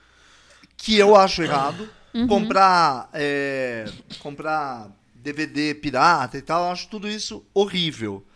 [0.78, 1.87] que eu acho errado,
[2.26, 3.85] comprar, é,
[4.18, 8.26] comprar DVD pirata e tal, eu acho tudo isso horrível.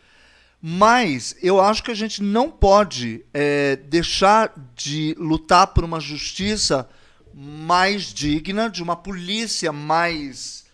[0.60, 6.86] Mas eu acho que a gente não pode é, deixar de lutar por uma justiça
[7.32, 10.65] mais digna, de uma polícia mais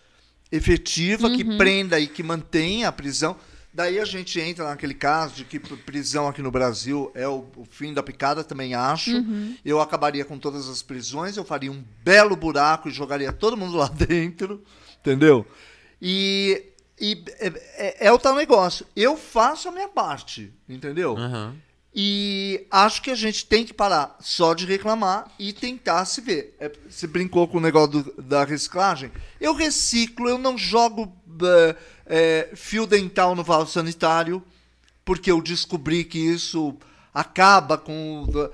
[0.55, 3.35] efetiva, que prenda e que mantenha a prisão.
[3.73, 7.65] Daí a gente entra naquele caso de que prisão aqui no Brasil é o, o
[7.65, 9.09] fim da picada, também acho.
[9.65, 13.75] Eu acabaria com todas as prisões, eu faria um belo buraco e jogaria todo mundo
[13.75, 14.63] lá dentro,
[15.01, 15.43] entendeu?
[15.99, 16.65] E,
[17.01, 18.85] e é, é- é o tal negócio.
[18.95, 21.17] Eu faço a minha parte, entendeu?
[21.17, 21.55] Aham.
[21.95, 26.55] E acho que a gente tem que parar só de reclamar e tentar se ver.
[26.59, 29.11] É, você brincou com o negócio do- da reciclagem.
[29.39, 31.13] Eu reciclo, eu não jogo
[32.05, 34.43] é, fio dental no vaso sanitário,
[35.05, 36.75] porque eu descobri que isso
[37.13, 38.23] acaba com.
[38.23, 38.51] o-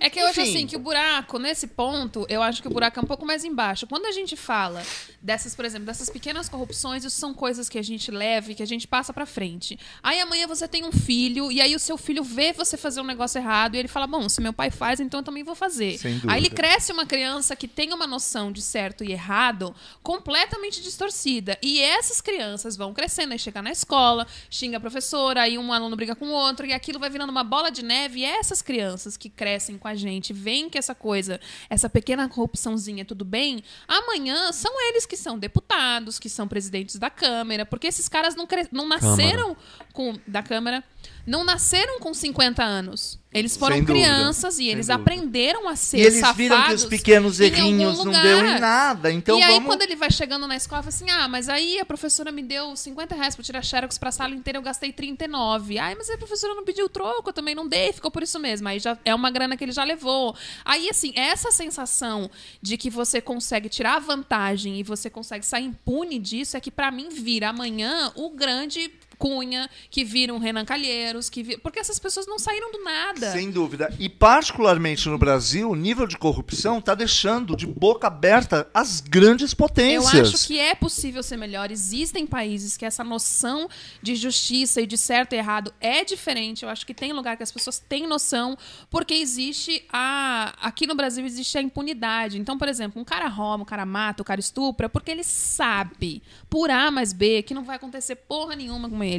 [0.00, 2.70] É que eu acho Enfim, assim que o buraco, nesse ponto, eu acho que o
[2.70, 3.86] buraco é um pouco mais embaixo.
[3.86, 4.82] Quando a gente fala
[5.20, 8.62] dessas, por exemplo, dessas pequenas corrupções, isso são coisas que a gente leva e que
[8.62, 9.78] a gente passa pra frente.
[10.02, 13.04] Aí amanhã você tem um filho, e aí o seu filho vê você fazer um
[13.04, 15.96] negócio errado, e ele fala: Bom, se meu pai faz, então eu também vou fazer.
[16.30, 21.56] Aí ele cresce uma criança que tem uma noção de certo e errado completamente distorcida.
[21.62, 25.96] E essas crianças vão crescendo, aí chega na escola, xinga a professora, aí um aluno
[25.96, 28.01] briga com o outro, e aquilo vai virando uma bola de neve.
[28.10, 33.04] E essas crianças que crescem com a gente, veem que essa coisa, essa pequena corrupçãozinha,
[33.04, 38.08] tudo bem, amanhã são eles que são deputados, que são presidentes da Câmara, porque esses
[38.08, 39.56] caras não, não nasceram
[39.92, 40.82] com da Câmara.
[41.26, 43.20] Não nasceram com 50 anos.
[43.32, 45.02] Eles foram dúvida, crianças e eles dúvida.
[45.02, 49.10] aprenderam a ser E eles safados viram que os pequenos errinhos não deu em nada.
[49.10, 49.68] Então e aí, vamos.
[49.68, 52.76] quando ele vai chegando na escola, fala assim: ah, mas aí a professora me deu
[52.76, 55.78] 50 reais pra tirar xerox pra sala inteira, eu gastei 39.
[55.78, 58.68] Ai, mas a professora não pediu troco, eu também não dei, ficou por isso mesmo.
[58.68, 60.36] Aí já é uma grana que ele já levou.
[60.62, 62.30] Aí, assim, essa sensação
[62.60, 66.90] de que você consegue tirar vantagem e você consegue sair impune disso é que, pra
[66.90, 68.90] mim, vira amanhã o grande.
[69.22, 71.60] Cunha, que vira um Renan Calheiros, que vira...
[71.60, 73.30] porque essas pessoas não saíram do nada.
[73.30, 73.94] Sem dúvida.
[74.00, 79.52] E particularmente no Brasil, o nível de corrupção está deixando de boca aberta as grandes
[79.52, 80.34] Eu potências.
[80.34, 81.70] acho que é possível ser melhor.
[81.70, 83.68] Existem países que essa noção
[84.02, 86.64] de justiça e de certo e errado é diferente.
[86.64, 88.58] Eu acho que tem lugar que as pessoas têm noção,
[88.90, 90.52] porque existe a.
[90.60, 92.40] Aqui no Brasil existe a impunidade.
[92.40, 96.20] Então, por exemplo, um cara rouba, um cara mata, um cara estupra, porque ele sabe,
[96.50, 99.11] por A mais B, que não vai acontecer porra nenhuma com ele.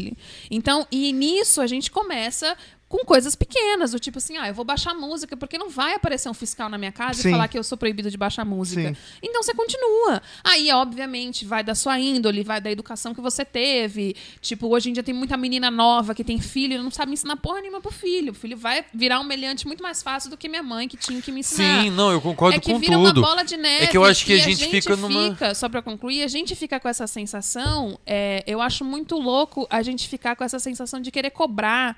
[0.50, 2.58] Então, e nisso a gente começa.
[2.94, 6.30] Com coisas pequenas, do tipo assim, ah, eu vou baixar música, porque não vai aparecer
[6.30, 7.30] um fiscal na minha casa Sim.
[7.30, 8.90] e falar que eu sou proibido de baixar música.
[8.90, 8.96] Sim.
[9.24, 10.22] Então você continua.
[10.44, 14.16] Aí, obviamente, vai da sua índole, vai da educação que você teve.
[14.42, 17.36] Tipo, hoje em dia tem muita menina nova que tem filho e não sabe ensinar
[17.38, 18.32] porra nenhuma pro filho.
[18.32, 21.20] O filho vai virar um meliante muito mais fácil do que minha mãe, que tinha
[21.20, 21.82] que me ensinar.
[21.82, 23.22] Sim, não, eu concordo é que com vira tudo.
[23.22, 23.86] uma bola de neve.
[23.86, 26.28] É que eu acho que e a gente fica numa- fica, só pra concluir, a
[26.28, 27.98] gente fica com essa sensação.
[28.06, 31.98] é, eu acho muito louco a gente ficar com essa sensação de querer cobrar.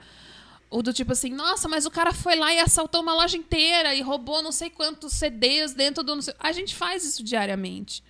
[0.75, 3.95] O do tipo assim, nossa, mas o cara foi lá e assaltou uma loja inteira
[3.95, 6.19] e roubou não sei quantos CDs dentro do.
[6.37, 8.03] A gente faz isso diariamente.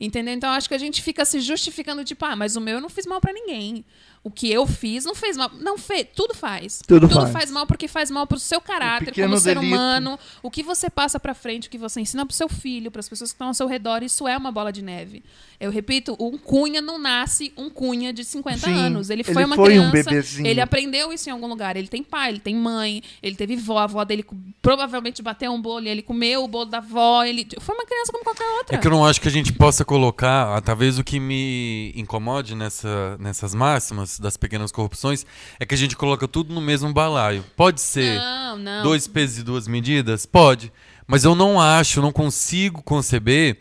[0.00, 0.32] Entendeu?
[0.32, 2.88] Então acho que a gente fica se justificando, tipo, ah, mas o meu eu não
[2.88, 3.84] fiz mal pra ninguém.
[4.24, 5.50] O que eu fiz não fez mal.
[5.58, 6.08] Não fez.
[6.14, 6.80] Tudo faz.
[6.86, 7.50] Tudo faz.
[7.50, 9.74] mal porque faz mal pro seu caráter como ser delito.
[9.74, 10.18] humano.
[10.42, 13.30] O que você passa pra frente, o que você ensina pro seu filho, pras pessoas
[13.30, 15.24] que estão ao seu redor, isso é uma bola de neve.
[15.58, 19.10] Eu repito, um cunha não nasce um cunha de 50 Sim, anos.
[19.10, 20.10] Ele ele foi uma foi um criança.
[20.10, 20.46] bebezinho.
[20.46, 21.76] ele aprendeu isso em algum lugar.
[21.76, 24.24] Ele tem pai, ele tem mãe, ele teve vó, a avó dele
[24.60, 27.24] provavelmente bateu um bolo, e ele comeu o bolo da avó.
[27.24, 28.76] Ele foi uma criança como qualquer outra.
[28.76, 31.92] É que eu não acho que a gente possa colocar, ah, talvez o que me
[31.96, 35.24] incomode nessa, nessas máximas das pequenas corrupções,
[35.60, 37.44] é que a gente coloca tudo no mesmo balaio.
[37.56, 38.82] Pode ser Não, não.
[38.82, 40.26] dois pesos e duas medidas?
[40.26, 40.72] Pode.
[41.06, 43.58] Mas eu não acho, não consigo conceber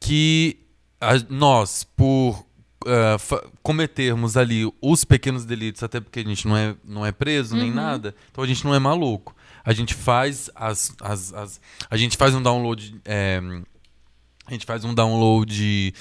[0.00, 0.58] que
[1.00, 2.44] a- nós, por
[3.20, 7.54] fa- cometermos ali os pequenos delitos, até porque a gente não é, não é preso
[7.56, 9.34] nem nada, então a gente não é maluco.
[9.64, 13.40] A gente faz as, as, as- a gente faz um download é,
[14.46, 15.94] a gente faz um download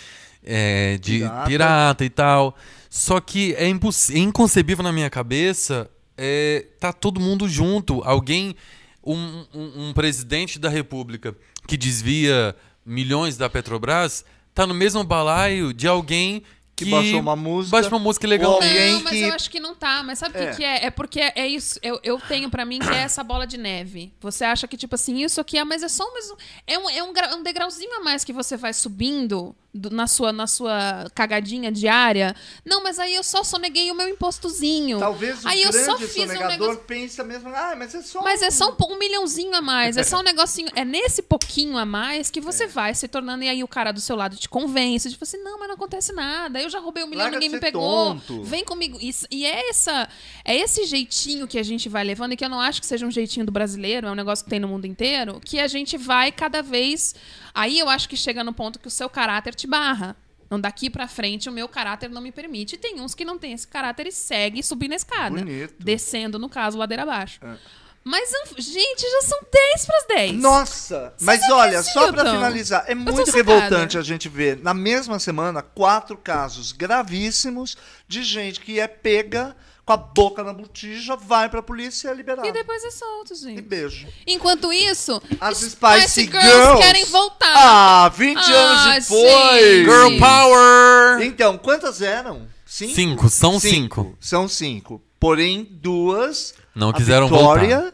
[0.43, 1.45] é, de Pirata.
[1.47, 2.05] pirata.
[2.05, 2.57] e tal.
[2.93, 8.01] Só que é, é inconcebível na minha cabeça é, tá todo mundo junto.
[8.03, 8.53] Alguém,
[9.01, 11.33] um, um- um presidente da república
[11.65, 12.53] que desvia
[12.85, 16.43] milhões da Petrobras, tá no mesmo balaio de alguém
[16.75, 18.59] Que que, baixou uma música, baixa uma música legal.
[18.59, 20.03] Não, mas que- eu acho que não tá.
[20.03, 20.47] Mas sabe o É.
[20.51, 20.85] que, que é?
[20.87, 21.79] É porque é isso.
[21.81, 24.13] Eu, eu tenho pra mim que é essa bola de neve.
[24.19, 26.35] Você acha que, tipo assim, isso aqui é, mas é só mais um.
[26.67, 30.05] É um, é um, gra- um degrauzinho a mais que você vai subindo do- na,
[30.07, 32.35] sua, na sua cagadinha diária.
[32.65, 34.99] Não, mas aí eu só soneguei o meu impostozinho.
[34.99, 36.77] Talvez o aí eu só fiz um negócio.
[36.87, 39.97] pensa mesmo, ah, mas é só Mas é um- só um, um milhãozinho a mais,
[39.97, 40.69] é só um negocinho.
[40.75, 42.41] É nesse pouquinho a mais que É.
[42.41, 43.43] você vai se tornando.
[43.43, 46.11] E aí o cara do seu lado te convence, tipo assim, não, mas não acontece
[46.13, 46.61] nada.
[46.61, 47.81] Eu já roubei um milhão, Larga ninguém me pegou.
[48.15, 48.43] tonto.
[48.43, 48.97] Vem comigo.
[49.01, 50.07] Isso- e é, essa,
[50.43, 53.05] é esse jeitinho que a gente vai levando, e que eu não acho que seja
[53.05, 55.97] um jeitinho do brasileiro, é um negócio que tem no mundo inteiro, que a gente
[55.97, 57.15] vai cada vez.
[57.53, 60.15] Aí eu acho que chega no ponto que o seu caráter te barra.
[60.49, 62.75] Não, daqui pra frente o meu caráter não me permite.
[62.75, 65.37] E tem uns que não tem esse caráter e segue subindo a escada.
[65.37, 65.75] Bonito.
[65.79, 67.39] Descendo, no caso, ladeira abaixo.
[67.41, 67.55] É.
[68.03, 70.33] Mas, gente, já são 10 pras 10.
[70.33, 71.13] Nossa!
[71.21, 72.33] Mas olha, só pra acreditam?
[72.33, 77.77] finalizar, é muito revoltante a gente ver na mesma semana quatro casos gravíssimos
[78.07, 82.13] de gente que é pega com a boca na botija, vai pra polícia e é
[82.13, 82.47] liberado.
[82.47, 83.61] E depois é solto, E gente.
[83.61, 84.07] beijo.
[84.27, 85.71] Enquanto isso, As Spice
[86.07, 87.53] Spice Girls, Girls querem voltar.
[87.55, 89.63] Ah, 20 Ah, anos depois.
[89.63, 89.85] gente.
[89.85, 91.21] Girl Power!
[91.23, 92.47] Então, quantas eram?
[92.65, 92.93] Cinco?
[92.95, 94.17] Cinco, são cinco.
[94.19, 95.01] São cinco.
[95.19, 96.53] Porém, duas.
[96.73, 97.93] Não a quiseram Victoria,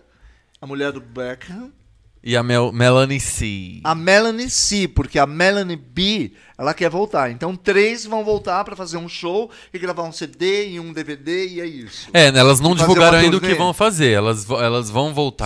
[0.62, 1.72] a mulher do Beckham.
[2.28, 3.80] E a Mel Melanie C.
[3.86, 7.32] A Melanie C, porque a Melanie B, ela quer voltar.
[7.32, 11.48] Então, três vão voltar pra fazer um show e gravar um CD e um DVD
[11.48, 12.10] e é isso.
[12.14, 14.12] É, elas não Fazer divulgaram ainda o que vão fazer.
[14.12, 15.46] Elas, elas vão voltar.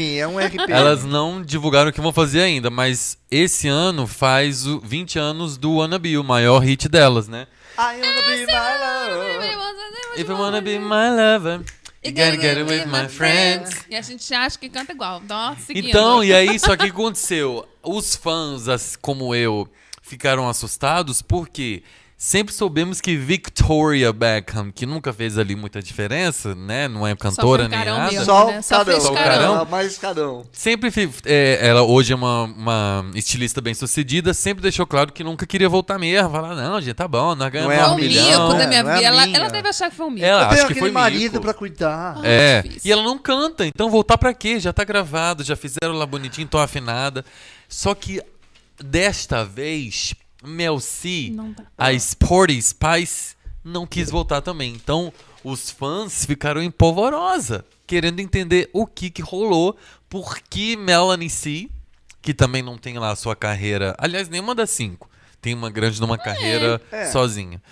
[0.00, 0.68] É um RP.
[0.68, 5.56] Elas não divulgaram o que vão fazer ainda, mas esse ano faz o 20 anos
[5.56, 7.46] do Wanna Be, o maior hit delas, né?
[7.78, 9.78] I wanna be my love.
[10.16, 11.64] If you wanna be my lover,
[12.08, 13.84] you gotta get it with my friends.
[13.88, 15.20] E a gente acha que canta igual.
[15.24, 15.88] Então, ó, seguindo.
[15.88, 17.66] Então, e aí, só que aconteceu?
[17.82, 19.68] Os fãs, como eu,
[20.02, 21.82] ficaram assustados porque
[22.20, 26.88] sempre soubemos que Victoria Beckham, que nunca fez ali muita diferença, né?
[26.88, 28.10] Não é cantora nem nada.
[28.10, 28.24] mesmo.
[28.24, 28.58] Só né?
[28.58, 29.00] o Só carão.
[29.00, 29.30] Só o carão.
[29.30, 29.54] carão.
[29.54, 30.46] Ela mais carão.
[30.50, 30.90] Sempre,
[31.24, 35.68] é, ela hoje é uma, uma estilista bem sucedida, sempre deixou claro que nunca queria
[35.68, 36.28] voltar mesmo.
[36.30, 38.90] Falar, não, gente, tá bom, nós ganhamos Não é um milhão, mico da minha não
[38.90, 39.04] é.
[39.04, 39.38] Ela, minha.
[39.38, 40.26] ela deve achar que foi um mico.
[40.26, 41.40] Ela Eu tenho acho que aquele foi marido mico.
[41.44, 42.18] pra cuidar.
[42.24, 42.80] É, difícil.
[42.84, 44.58] e ela não canta, então voltar pra quê?
[44.58, 47.24] Já tá gravado, já fizeram lá bonitinho, tão afinada.
[47.68, 48.20] Só que
[48.82, 50.14] desta vez,
[50.44, 51.64] Mel C, Não dá.
[51.76, 53.34] a Sporty Spice,
[53.64, 54.72] não quis voltar também.
[54.74, 55.12] Então,
[55.42, 59.76] os fãs ficaram em polvorosa, querendo entender o que que rolou,
[60.08, 61.68] por que Melanie C,
[62.22, 65.08] que também não tem lá a sua carreira, aliás, nenhuma das cinco,
[65.40, 67.06] tem uma grande numa carreira É.
[67.06, 67.62] sozinha.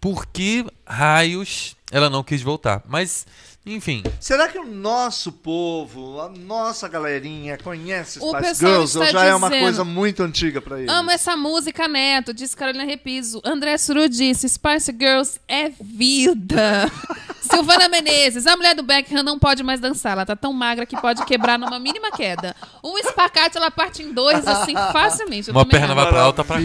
[0.00, 2.82] Por que raios ela não quis voltar?
[2.88, 3.26] Mas,
[3.66, 8.98] enfim, Será que o nosso povo, a nossa galerinha, conhece O Spice Girls?
[8.98, 10.90] Ou já é uma dizendo- coisa muito antiga pra eles?
[10.90, 13.40] Amo essa música, Neto, disse Carolina Repiso.
[13.44, 16.90] André Suru disse: Spice Girls é vida.
[17.42, 20.12] Silvana Menezes, a mulher do Beckham não pode mais dançar.
[20.12, 22.54] Ela tá tão magra que pode quebrar numa mínima queda.
[22.84, 25.48] Um espacate, ela parte em dois, assim, facilmente.
[25.48, 26.62] Eu Uma perna vai pra outra pra cá.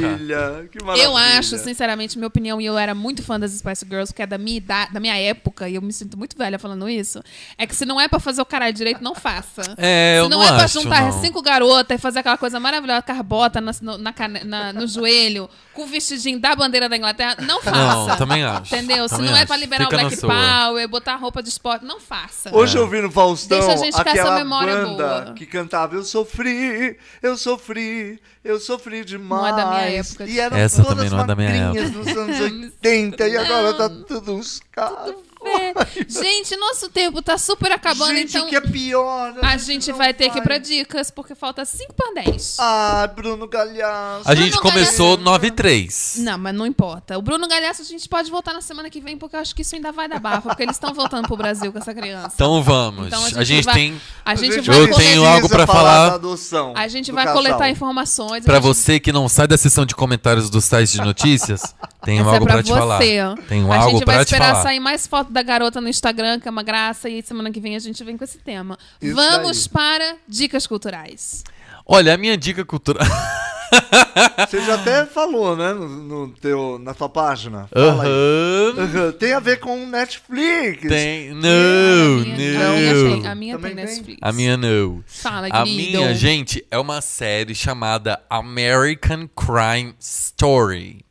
[0.72, 1.04] Que maravilha.
[1.06, 4.28] Eu acho, sinceramente, minha opinião, e eu era muito fã das Spice Girls, que é
[4.28, 7.22] da minha idade, da minha época, e eu me sinto muito velha falando isso,
[7.58, 9.62] é que se não é pra fazer o caralho direito, não faça.
[9.78, 11.22] É, eu se não, não é pra acho, juntar não.
[11.22, 14.14] cinco garotas e fazer aquela coisa maravilhosa, carbota na, no, na
[14.46, 17.76] na- no joelho, com o vestidinho da bandeira da Inglaterra, não faça.
[18.08, 18.74] Não, também acho.
[18.76, 19.08] Entendeu?
[19.08, 19.48] Se Também não é acho.
[19.48, 20.22] pra liberar Fica o Black.
[20.22, 22.50] Power, botar roupa de esporte, não faça.
[22.56, 25.34] Hoje eu vi no Faustão Deixa a gente essa aquela memória banda boa.
[25.34, 29.42] que cantava Eu sofri, eu sofri, eu sofri demais.
[29.42, 30.26] Não é da minha época.
[30.26, 33.74] E eram Essa todas também não é da minha magrinhas nos anos 80 e agora
[33.74, 35.16] tá tudo uns caras.
[35.48, 35.74] É.
[36.08, 39.34] Gente, nosso tempo tá super acabando, Gente, então que é pior.
[39.41, 40.60] a gente não vai ter que ir pra vai.
[40.60, 42.58] dicas, porque falta 5 para 10.
[42.60, 44.22] Ah, Bruno Galhaço.
[44.30, 45.24] A gente Bruno começou Galhaço.
[45.24, 46.16] 9 e 3.
[46.20, 47.18] Não, mas não importa.
[47.18, 49.62] O Bruno Galhaço a gente pode voltar na semana que vem, porque eu acho que
[49.62, 52.32] isso ainda vai dar bafo, porque eles estão voltando pro Brasil com essa criança.
[52.36, 53.08] Então vamos.
[53.08, 54.02] Então a gente, vai, tem.
[54.26, 56.10] A gente A gente vai Eu coletar- tenho algo pra falar.
[56.10, 57.41] da adoção A gente vai casal.
[57.41, 58.43] coletar informações.
[58.46, 61.62] Pra a gente- você que não sai da sessão de comentários dos sites de notícias,
[62.04, 63.00] tenho Essa é algo pra pra te falar.
[63.00, 64.64] Tenho a algo gente vai pra te esperar falar.
[64.64, 67.76] sair mais foto da garota no Instagram, que é uma graça, e semana que vem
[67.76, 68.78] a gente vem com esse tema.
[69.02, 69.74] Isso Vamos daí.
[69.74, 71.44] para dicas culturais.
[71.86, 73.06] Olha, a minha dica cultural.
[74.48, 77.68] Você já até falou, né, no, no teu, na tua página.
[77.74, 78.10] Fala aí.
[78.10, 78.74] Aham.
[78.78, 80.88] Aham, Tem a ver com Netflix.
[80.88, 81.32] Tem.
[81.32, 83.22] a Não, minha, a minha não.
[83.22, 83.86] tem, a minha tem tem?
[83.86, 84.20] Netflix.
[84.22, 85.04] A minha não.
[85.06, 91.05] Fala, A minha, gente, é uma série chamada American Crime Story.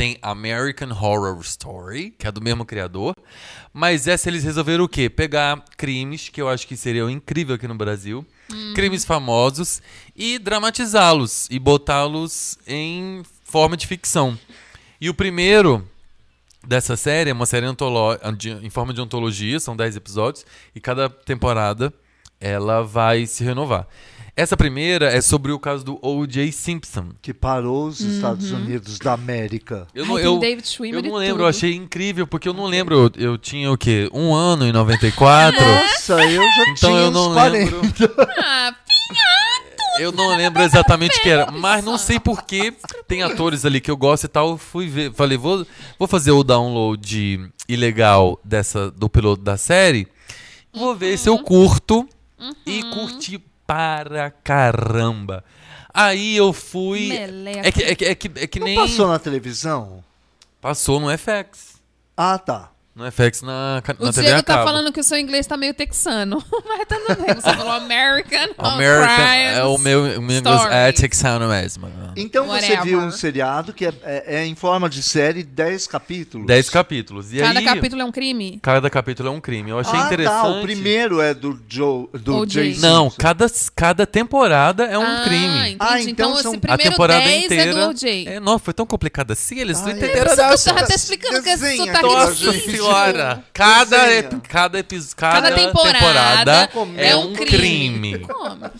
[0.00, 3.14] Tem American Horror Story, que é do mesmo criador.
[3.70, 5.10] Mas essa eles resolveram o quê?
[5.10, 8.24] Pegar crimes, que eu acho que seriam incrível aqui no Brasil.
[8.74, 9.82] Crimes famosos.
[10.16, 11.48] E dramatizá-los.
[11.50, 14.38] E botá-los em forma de ficção.
[14.98, 15.86] E o primeiro
[16.66, 17.66] dessa série é uma série
[18.38, 21.92] de- em forma de antologia, são 10 episódios, e cada temporada
[22.40, 23.86] ela vai se renovar.
[24.36, 26.50] Essa primeira é sobre o caso do O.J.
[26.52, 27.08] Simpson.
[27.20, 29.86] Que parou os Estados Unidos da América.
[29.94, 31.42] Eu não, eu, David Schwimmer eu não lembro, tudo.
[31.44, 34.08] eu achei incrível, porque eu não lembro, eu, eu tinha o quê?
[34.12, 35.60] Um ano em 94?
[35.60, 37.58] Nossa, eu já Então tinha eu uns não 40.
[37.58, 38.14] lembro.
[38.38, 38.74] Ah,
[39.98, 42.72] Eu não lembro exatamente o que era, mas não sei porquê.
[43.06, 44.56] Tem atores ali que eu gosto e tal.
[44.56, 45.66] Fui ver, falei, vou,
[45.98, 50.08] vou fazer o download ilegal dessa, do piloto da série.
[50.72, 52.08] Vou ver se eu curto.
[52.64, 53.38] E curti
[53.70, 55.44] para caramba.
[55.94, 57.08] Aí eu fui.
[57.08, 57.68] Meleca.
[57.68, 58.74] É que, é que, é que, é que Não nem.
[58.74, 60.02] passou na televisão?
[60.60, 61.76] Passou no FX.
[62.16, 62.70] Ah, tá.
[62.96, 64.66] No FX na, ca- O na TV Diego a tá cabo.
[64.66, 66.44] falando que o seu inglês tá meio texano.
[66.66, 67.34] Mas tá tudo bem.
[67.34, 71.88] Você falou American, American é o meu, o meu inglês é texano mesmo.
[72.16, 72.82] Então você Whatever.
[72.84, 76.46] viu um seriado que é, é- é em forma de série, 10 capítulos.
[76.46, 77.32] 10 capítulos.
[77.32, 78.58] E Cada aí, capítulo é um crime?
[78.62, 79.70] cada capítulo é um crime.
[79.70, 80.42] Eu achei ah, interessante.
[80.42, 82.80] Tá, o primeiro é do Joe, do O Jay Jay.
[82.82, 85.58] Não, cada, cada temporada é um ah, crime.
[85.70, 85.76] Entendi.
[85.80, 87.70] Ah, então, então são- esse A primeiro temporada 10 inteira.
[87.70, 88.26] é do OJ.
[88.28, 89.58] É, nossa, foi tão complicado assim.
[89.58, 92.70] Eles Ai, entenderam Você da tava até explicando que esse sotaque Nossa difícil.
[92.72, 93.44] senhora!
[93.52, 93.96] Cada,
[94.48, 98.10] cada episódio, Cada cada, temporada temporada, é é um um crime.
[98.12, 98.18] crime.
[98.26, 98.70] Como?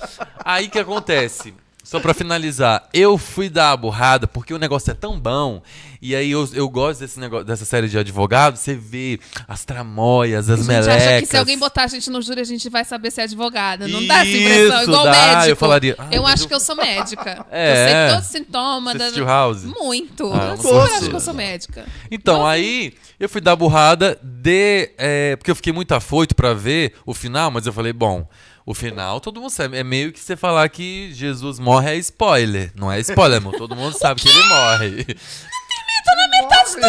[0.45, 1.55] Aí que acontece?
[1.91, 5.61] Só pra finalizar, eu fui dar a burrada porque o negócio é tão bom.
[6.01, 8.57] E aí eu, eu gosto desse negócio, dessa série de advogado.
[8.57, 9.19] Você vê
[9.49, 11.03] as tramóias, as A gente melecas.
[11.03, 13.25] acha que se alguém botar a gente no júri, a gente vai saber se é
[13.25, 13.89] advogada.
[13.89, 15.49] Não dá essa impressão, Isso, igual dá, médico.
[15.49, 17.45] eu falaria, ah, eu acho eu- que eu sou médica.
[17.51, 17.71] É.
[17.71, 18.93] Eu sei todos os sintomas.
[18.93, 19.65] Você da- assistiu House?
[19.65, 20.33] Muito.
[20.33, 21.85] Ah, eu super acho que eu sou médica.
[22.09, 24.91] Então, aí eu fui dar burrada de.
[24.97, 28.27] é, porque eu fiquei muito afoito pra ver o final, mas eu falei, bom,
[28.65, 29.77] o final todo mundo sabe.
[29.77, 32.73] É meio que você falar que Jesus morre é spoiler.
[32.75, 33.57] Não é spoiler, amor.
[33.57, 35.07] Todo mundo sabe que ele morre.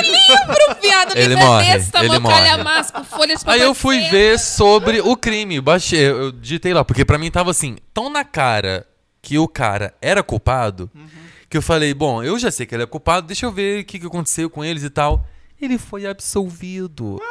[0.01, 3.03] Livro, viado, Ele livro morre, é desse tamanho, ele morre.
[3.03, 5.59] folha de Aí eu fui ver sobre o crime.
[5.59, 8.87] Baixei, eu digitei lá, porque pra mim tava assim, tão na cara
[9.21, 10.89] que o cara era culpado,
[11.49, 13.85] que eu falei, bom, eu já sei que ele é culpado, deixa eu ver o
[13.85, 15.25] que, que aconteceu com eles e tal.
[15.61, 17.21] Ele foi absolvido.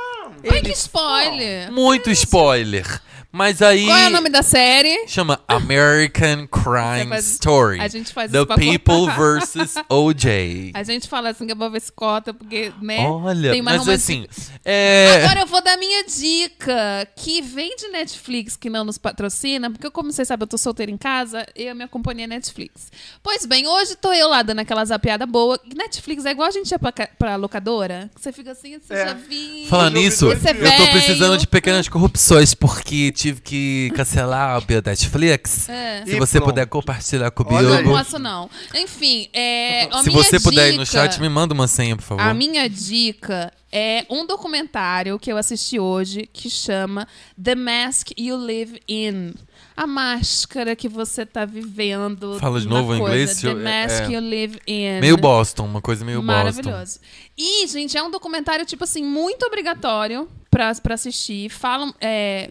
[0.48, 1.72] Ai, que spoiler.
[1.72, 3.00] Muito spoiler.
[3.32, 3.86] Mas aí.
[3.86, 5.06] Qual é o nome da série?
[5.06, 7.78] Chama American Crime faz- Story.
[7.80, 10.72] a gente faz The People versus OJ.
[10.74, 12.98] A gente fala assim que é pra ver se cota, porque, né?
[13.08, 14.26] Olha, tem mais mas assim.
[14.64, 15.22] É...
[15.22, 19.88] Agora eu vou dar minha dica, que vem de Netflix, que não nos patrocina, porque
[19.90, 22.90] como vocês sabem, eu tô solteira em casa, eu e a minha companhia é Netflix.
[23.22, 25.56] Pois bem, hoje tô eu lá dando aquela zapiada boa.
[25.72, 29.06] Netflix é igual a gente ia pra, pra locadora, que você fica assim, você É.
[29.06, 29.66] já vi.
[29.68, 34.82] Falando nisso, Esse eu tô precisando de pequenas corrupções porque tive que cancelar o meu
[34.84, 35.68] Netflix.
[35.68, 36.04] É.
[36.04, 36.50] Se E você pronto.
[36.50, 37.56] puder compartilhar comigo.
[37.56, 37.84] aí.
[37.84, 38.48] Não posso, não.
[38.74, 39.88] Enfim, é.
[39.90, 42.22] a Se minha você puder ir no dica- chat, me manda uma senha, por favor.
[42.22, 47.06] A minha dica é um documentário que eu assisti hoje que chama
[47.42, 49.34] The Mask You Live In.
[49.76, 52.38] A máscara que você tá vivendo.
[52.38, 53.14] Fala de novo em coisa.
[53.16, 55.00] inglês, The eu- Mask é- You Live In.
[55.00, 56.32] Meio Boston, uma coisa meio Boston.
[56.32, 57.00] Maravilhoso.
[57.38, 61.48] E, gente, é um documentário, tipo assim, muito obrigatório pra, pra assistir.
[61.48, 62.50] Fala, é,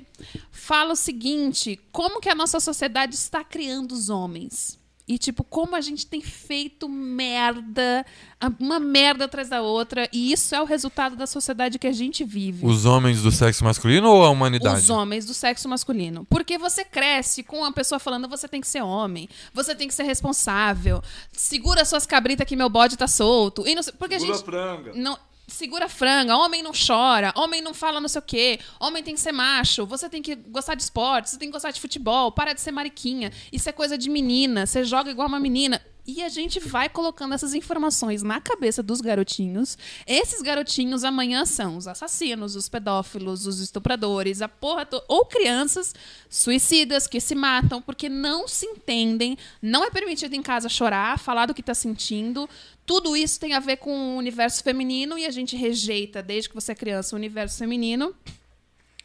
[0.51, 4.78] fala o seguinte: como que a nossa sociedade está criando os homens.
[5.09, 8.05] E, tipo, como a gente tem feito merda,
[8.39, 10.07] a- uma merda atrás da outra.
[10.13, 12.63] E isso é o resultado da sociedade que a gente vive.
[12.65, 14.77] Os homens do sexo masculino ou a humanidade?
[14.81, 16.25] Os homens do sexo masculino.
[16.29, 19.93] Porque você cresce com uma pessoa falando você tem que ser homem, você tem que
[19.95, 21.01] ser responsável,
[21.31, 23.67] segura suas cabritas que meu bode tá solto.
[23.67, 24.47] E não sei, porque a Segura gente.
[24.47, 24.91] a franga.
[24.93, 25.17] Não,
[25.49, 29.21] segura franga, homem não chora, homem não fala não sei o quê, homem tem que
[29.21, 32.53] ser macho, você tem que gostar de esporte, você tem que gostar de futebol, para
[32.53, 35.81] de ser mariquinha, isso é coisa de menina, você joga igual uma menina.
[36.11, 39.77] E a gente vai colocando essas informações na cabeça dos garotinhos.
[40.07, 44.99] Esses garotinhos amanhã são os assassinos, os pedófilos, os estupradores, a porra to...
[45.07, 45.93] ou crianças
[46.27, 51.45] suicidas que se matam porque não se entendem, não é permitido em casa chorar, falar
[51.45, 52.49] do que tá sentindo.
[52.87, 56.55] Tudo isso tem a ver com o universo feminino e a gente rejeita desde que
[56.55, 58.15] você é criança o universo feminino.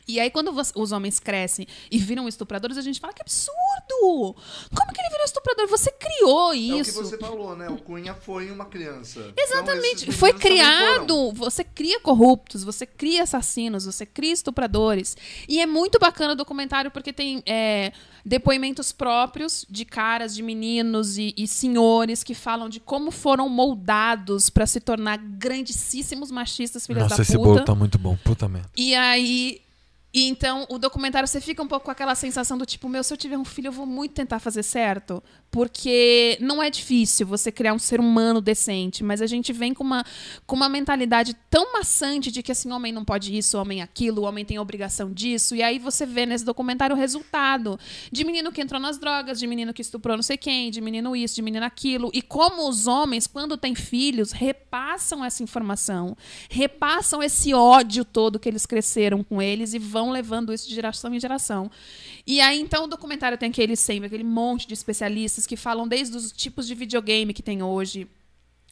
[0.07, 4.34] E aí, quando os homens crescem e viram estupradores, a gente fala que absurdo!
[4.74, 5.66] Como que ele virou estuprador?
[5.68, 7.02] Você criou É o que isso.
[7.02, 7.68] você falou, né?
[7.68, 9.32] O Cunha foi uma criança.
[9.36, 10.05] Exatamente.
[10.05, 11.32] Então, Foi criado.
[11.32, 15.16] Você cria corruptos, você cria assassinos, você cria estupradores.
[15.48, 17.92] E é muito bacana o documentário porque tem é,
[18.24, 24.50] depoimentos próprios de caras, de meninos e, e senhores que falam de como foram moldados
[24.50, 27.44] pra se tornar grandíssimos machistas, filhas Nossa, da esse puta.
[27.44, 28.16] bolo tá muito bom.
[28.22, 28.68] Puta merda.
[28.76, 29.64] E aí.
[30.15, 33.12] E então, o documentário você fica um pouco com aquela sensação do tipo, meu, se
[33.12, 35.21] eu tiver um filho, eu vou muito tentar fazer certo.
[35.51, 39.83] Porque não é difícil você criar um ser humano decente, mas a gente vem com
[39.83, 40.05] uma,
[40.47, 44.45] com uma mentalidade tão maçante de que assim, homem não pode isso, homem aquilo, homem
[44.45, 45.57] tem obrigação disso.
[45.57, 47.79] E aí você vê nesse documentário o resultado
[48.12, 51.17] de menino que entrou nas drogas, de menino que estuprou não sei quem, de menino
[51.17, 52.11] isso, de menino aquilo.
[52.15, 56.17] E como os homens, quando têm filhos, repassam essa informação,
[56.49, 61.14] repassam esse ódio todo que eles cresceram com eles e vão levando isso de geração
[61.14, 61.70] em geração.
[62.26, 66.16] E aí, então, o documentário tem aquele sempre, aquele monte de especialistas que falam desde
[66.16, 68.09] os tipos de videogame que tem hoje,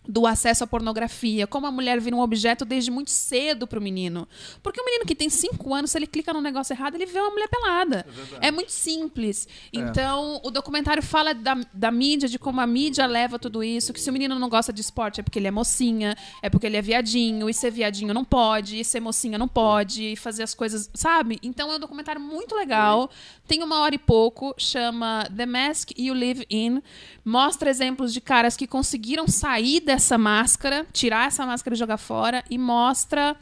[0.07, 4.27] do acesso à pornografia, como a mulher vira um objeto desde muito cedo pro menino.
[4.63, 7.21] Porque o menino que tem 5 anos, se ele clica no negócio errado, ele vê
[7.21, 8.05] uma mulher pelada.
[8.41, 9.47] É, muito simples.
[9.73, 14.01] Então, o documentário fala da, da mídia, de como a mídia leva tudo isso, que
[14.01, 16.77] se o menino não gosta de esporte é porque ele é mocinha, é porque ele
[16.77, 20.55] é viadinho, e ser viadinho não pode, e ser mocinha não pode, e fazer as
[20.55, 21.39] coisas, sabe?
[21.43, 23.09] Então é um documentário muito legal.
[23.47, 26.83] Tem uma hora e pouco, chama The Mask You Live In.
[27.25, 32.43] Mostra exemplos de caras que conseguiram sair dessa máscara, tirar essa máscara e jogar fora,
[32.49, 33.37] e mostra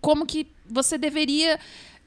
[0.00, 1.58] como que você deveria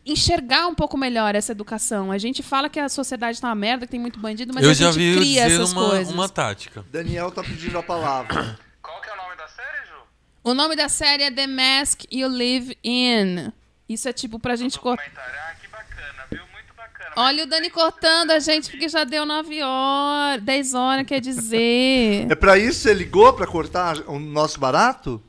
[0.05, 2.11] enxergar um pouco melhor essa educação.
[2.11, 4.71] A gente fala que a sociedade tá uma merda, que tem muito bandido, mas eu
[4.71, 6.13] a já gente vi cria dizer essas uma, coisas.
[6.13, 6.85] uma tática.
[6.91, 8.59] Daniel tá pedindo a palavra.
[8.83, 9.95] Qual que é o nome da série, Ju?
[10.43, 13.51] O nome da série é The Mask You Live In.
[13.87, 14.73] Isso é tipo pra gente.
[14.73, 15.13] Documentário.
[15.15, 16.43] Ah, que bacana, viu?
[16.51, 17.06] Muito bacana.
[17.19, 22.27] Olha o Dani cortando a gente porque já deu 9 horas, 10 horas, quer dizer.
[22.29, 25.19] É pra isso que você ligou pra cortar o nosso barato?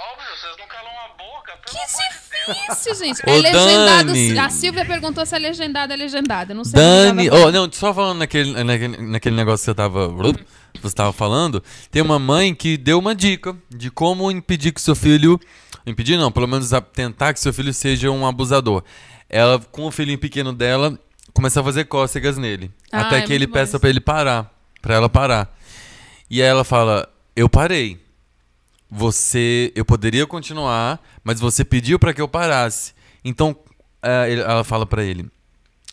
[0.00, 1.58] Óbvio, vocês não calam a boca.
[1.66, 3.20] Que difícil, gente.
[3.26, 4.06] Ô, é legendado.
[4.12, 4.38] Dani.
[4.38, 6.54] A Silvia perguntou se é legendado, é legendado.
[6.54, 10.08] Não sei Dani, oh, não, só falando naquele, naquele, naquele negócio que você tava,
[10.80, 14.94] você tava falando, tem uma mãe que deu uma dica de como impedir que seu
[14.94, 15.40] filho,
[15.84, 18.84] impedir não, pelo menos tentar que seu filho seja um abusador.
[19.32, 20.96] Ela, com o filhinho pequeno dela,
[21.32, 24.52] começa a fazer cócegas nele, Ah, até é que ele peça pra ele parar,
[24.82, 25.56] pra ela parar.
[26.30, 27.98] E aí ela fala, eu parei.
[28.90, 32.92] Você, eu poderia continuar, mas você pediu pra que eu parasse.
[33.24, 33.56] Então,
[34.28, 35.30] ele- ela fala pra ele: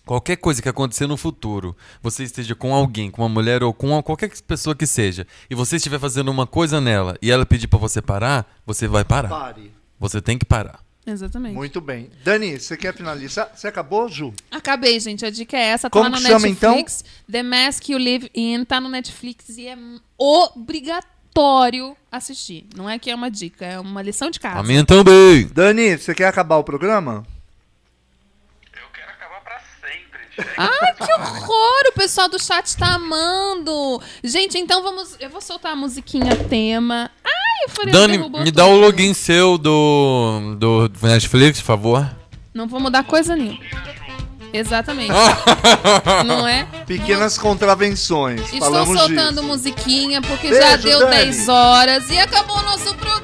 [0.06, 4.02] qualquer coisa que acontecer no futuro, você esteja com alguém, com uma mulher ou com
[4.04, 7.80] qualquer pessoa que seja, e você estiver fazendo uma coisa nela e ela pedir pra
[7.80, 9.30] você parar, você vai parar.
[9.30, 9.72] Pare.
[9.98, 10.80] Você tem que parar.
[11.10, 11.55] Exatamente.
[11.55, 12.10] Muito bem.
[12.24, 13.51] Dani, você quer finalizar?
[13.55, 14.34] Você acabou, Ju?
[14.51, 15.26] Acabei, gente.
[15.26, 15.89] A dica é essa.
[15.89, 16.76] Tá Como lá no chama, então?
[16.76, 17.03] Netflix.
[17.32, 18.64] The Mask You Live In.
[18.66, 19.78] Tá no Netflix e é
[20.18, 22.66] obrigatório assistir.
[22.76, 24.60] Não é que é uma dica, é uma lição de casa.
[24.60, 25.47] A minha também.
[25.47, 27.26] Dani, você quer acabar o programa?
[28.74, 30.20] Eu quero acabar pra sempre.
[30.36, 30.53] Chega.
[30.57, 31.84] Ai, que horror!
[31.89, 34.01] O pessoal do chat tá amando.
[34.24, 35.16] Gente, então vamos.
[35.20, 37.10] Eu vou soltar a musiquinha tema.
[37.24, 42.10] Ai, Furiano Dani, derrubou me dá o login seu do, do Netflix, por favor.
[42.53, 43.60] Não vou mudar coisa nenhuma.
[44.51, 45.12] Exatamente.
[46.26, 46.66] Não é?
[46.88, 48.41] Pequenas contravenções.
[48.41, 49.43] Estou Falamos soltando disso.
[49.43, 51.16] musiquinha porque Beijo, já deu Dani.
[51.26, 53.20] 10 horas e acabou o nosso programa.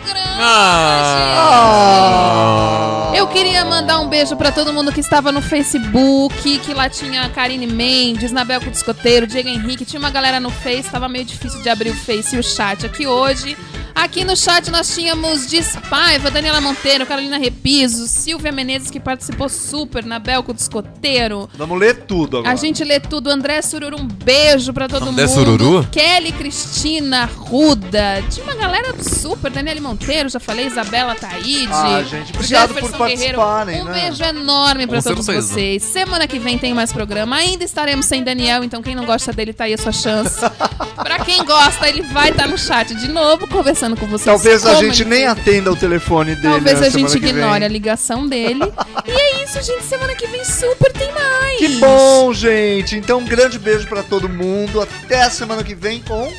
[1.75, 3.11] Ah.
[3.15, 7.27] Eu queria mandar um beijo pra todo mundo que estava no Facebook, que lá tinha
[7.29, 11.69] Karine Mendes, Nabel Discoteiro, Diego Henrique, tinha uma galera no Face, tava meio difícil de
[11.69, 13.57] abrir o Face e o chat aqui hoje.
[13.95, 20.03] Aqui no chat nós tínhamos Despaiva, Daniela Monteiro, Carolina Repiso, Silvia Menezes que participou super,
[20.03, 21.49] Nabelco Discoteiro.
[21.55, 22.51] Vamos ler tudo agora.
[22.53, 23.29] A gente lê tudo.
[23.29, 25.33] André Sururu, um beijo pra todo André mundo.
[25.33, 25.87] Sururu?
[25.91, 28.21] Kelly, Cristina, Ruda.
[28.29, 29.49] Tinha uma galera super.
[29.49, 30.67] Daniele Monteiro, já falei.
[30.67, 31.69] Isabela Taíde.
[31.71, 33.93] Ah, gente, obrigado por Jefferson participarem, Um né?
[34.01, 35.53] beijo enorme pra Com todos certeza.
[35.53, 35.83] vocês.
[35.83, 37.37] Semana que vem tem mais programa.
[37.37, 40.39] Ainda estaremos sem Daniel, então quem não gosta dele, tá aí a sua chance.
[41.01, 44.23] pra quem gosta, ele vai estar no chat de novo, conversando com vocês.
[44.23, 46.53] Talvez a gente ele nem atenda o telefone dele.
[46.53, 48.63] Talvez a gente ignore a ligação dele.
[49.05, 49.83] e é isso, gente.
[49.83, 51.57] Semana que vem super tem mais.
[51.57, 52.95] Que bom, gente.
[52.95, 54.81] Então, um grande beijo pra todo mundo.
[54.81, 56.31] Até a semana que vem com.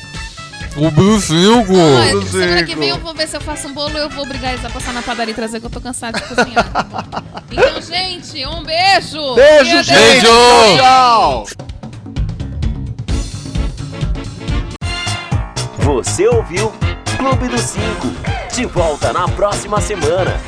[0.75, 0.85] O.
[0.85, 4.23] Olha, Tudo semana que vem eu vou ver se eu faço um bolo eu vou
[4.23, 6.69] obrigar eles a passar na padaria e trazer que eu tô cansada de cozinhar.
[7.51, 9.33] então, gente, um beijo!
[9.33, 9.97] Beijo, gente.
[9.97, 10.27] Beijo.
[10.77, 11.45] Tchau.
[15.79, 16.71] Você ouviu
[17.17, 18.07] Clube dos Cinco.
[18.55, 20.39] De volta na próxima semana.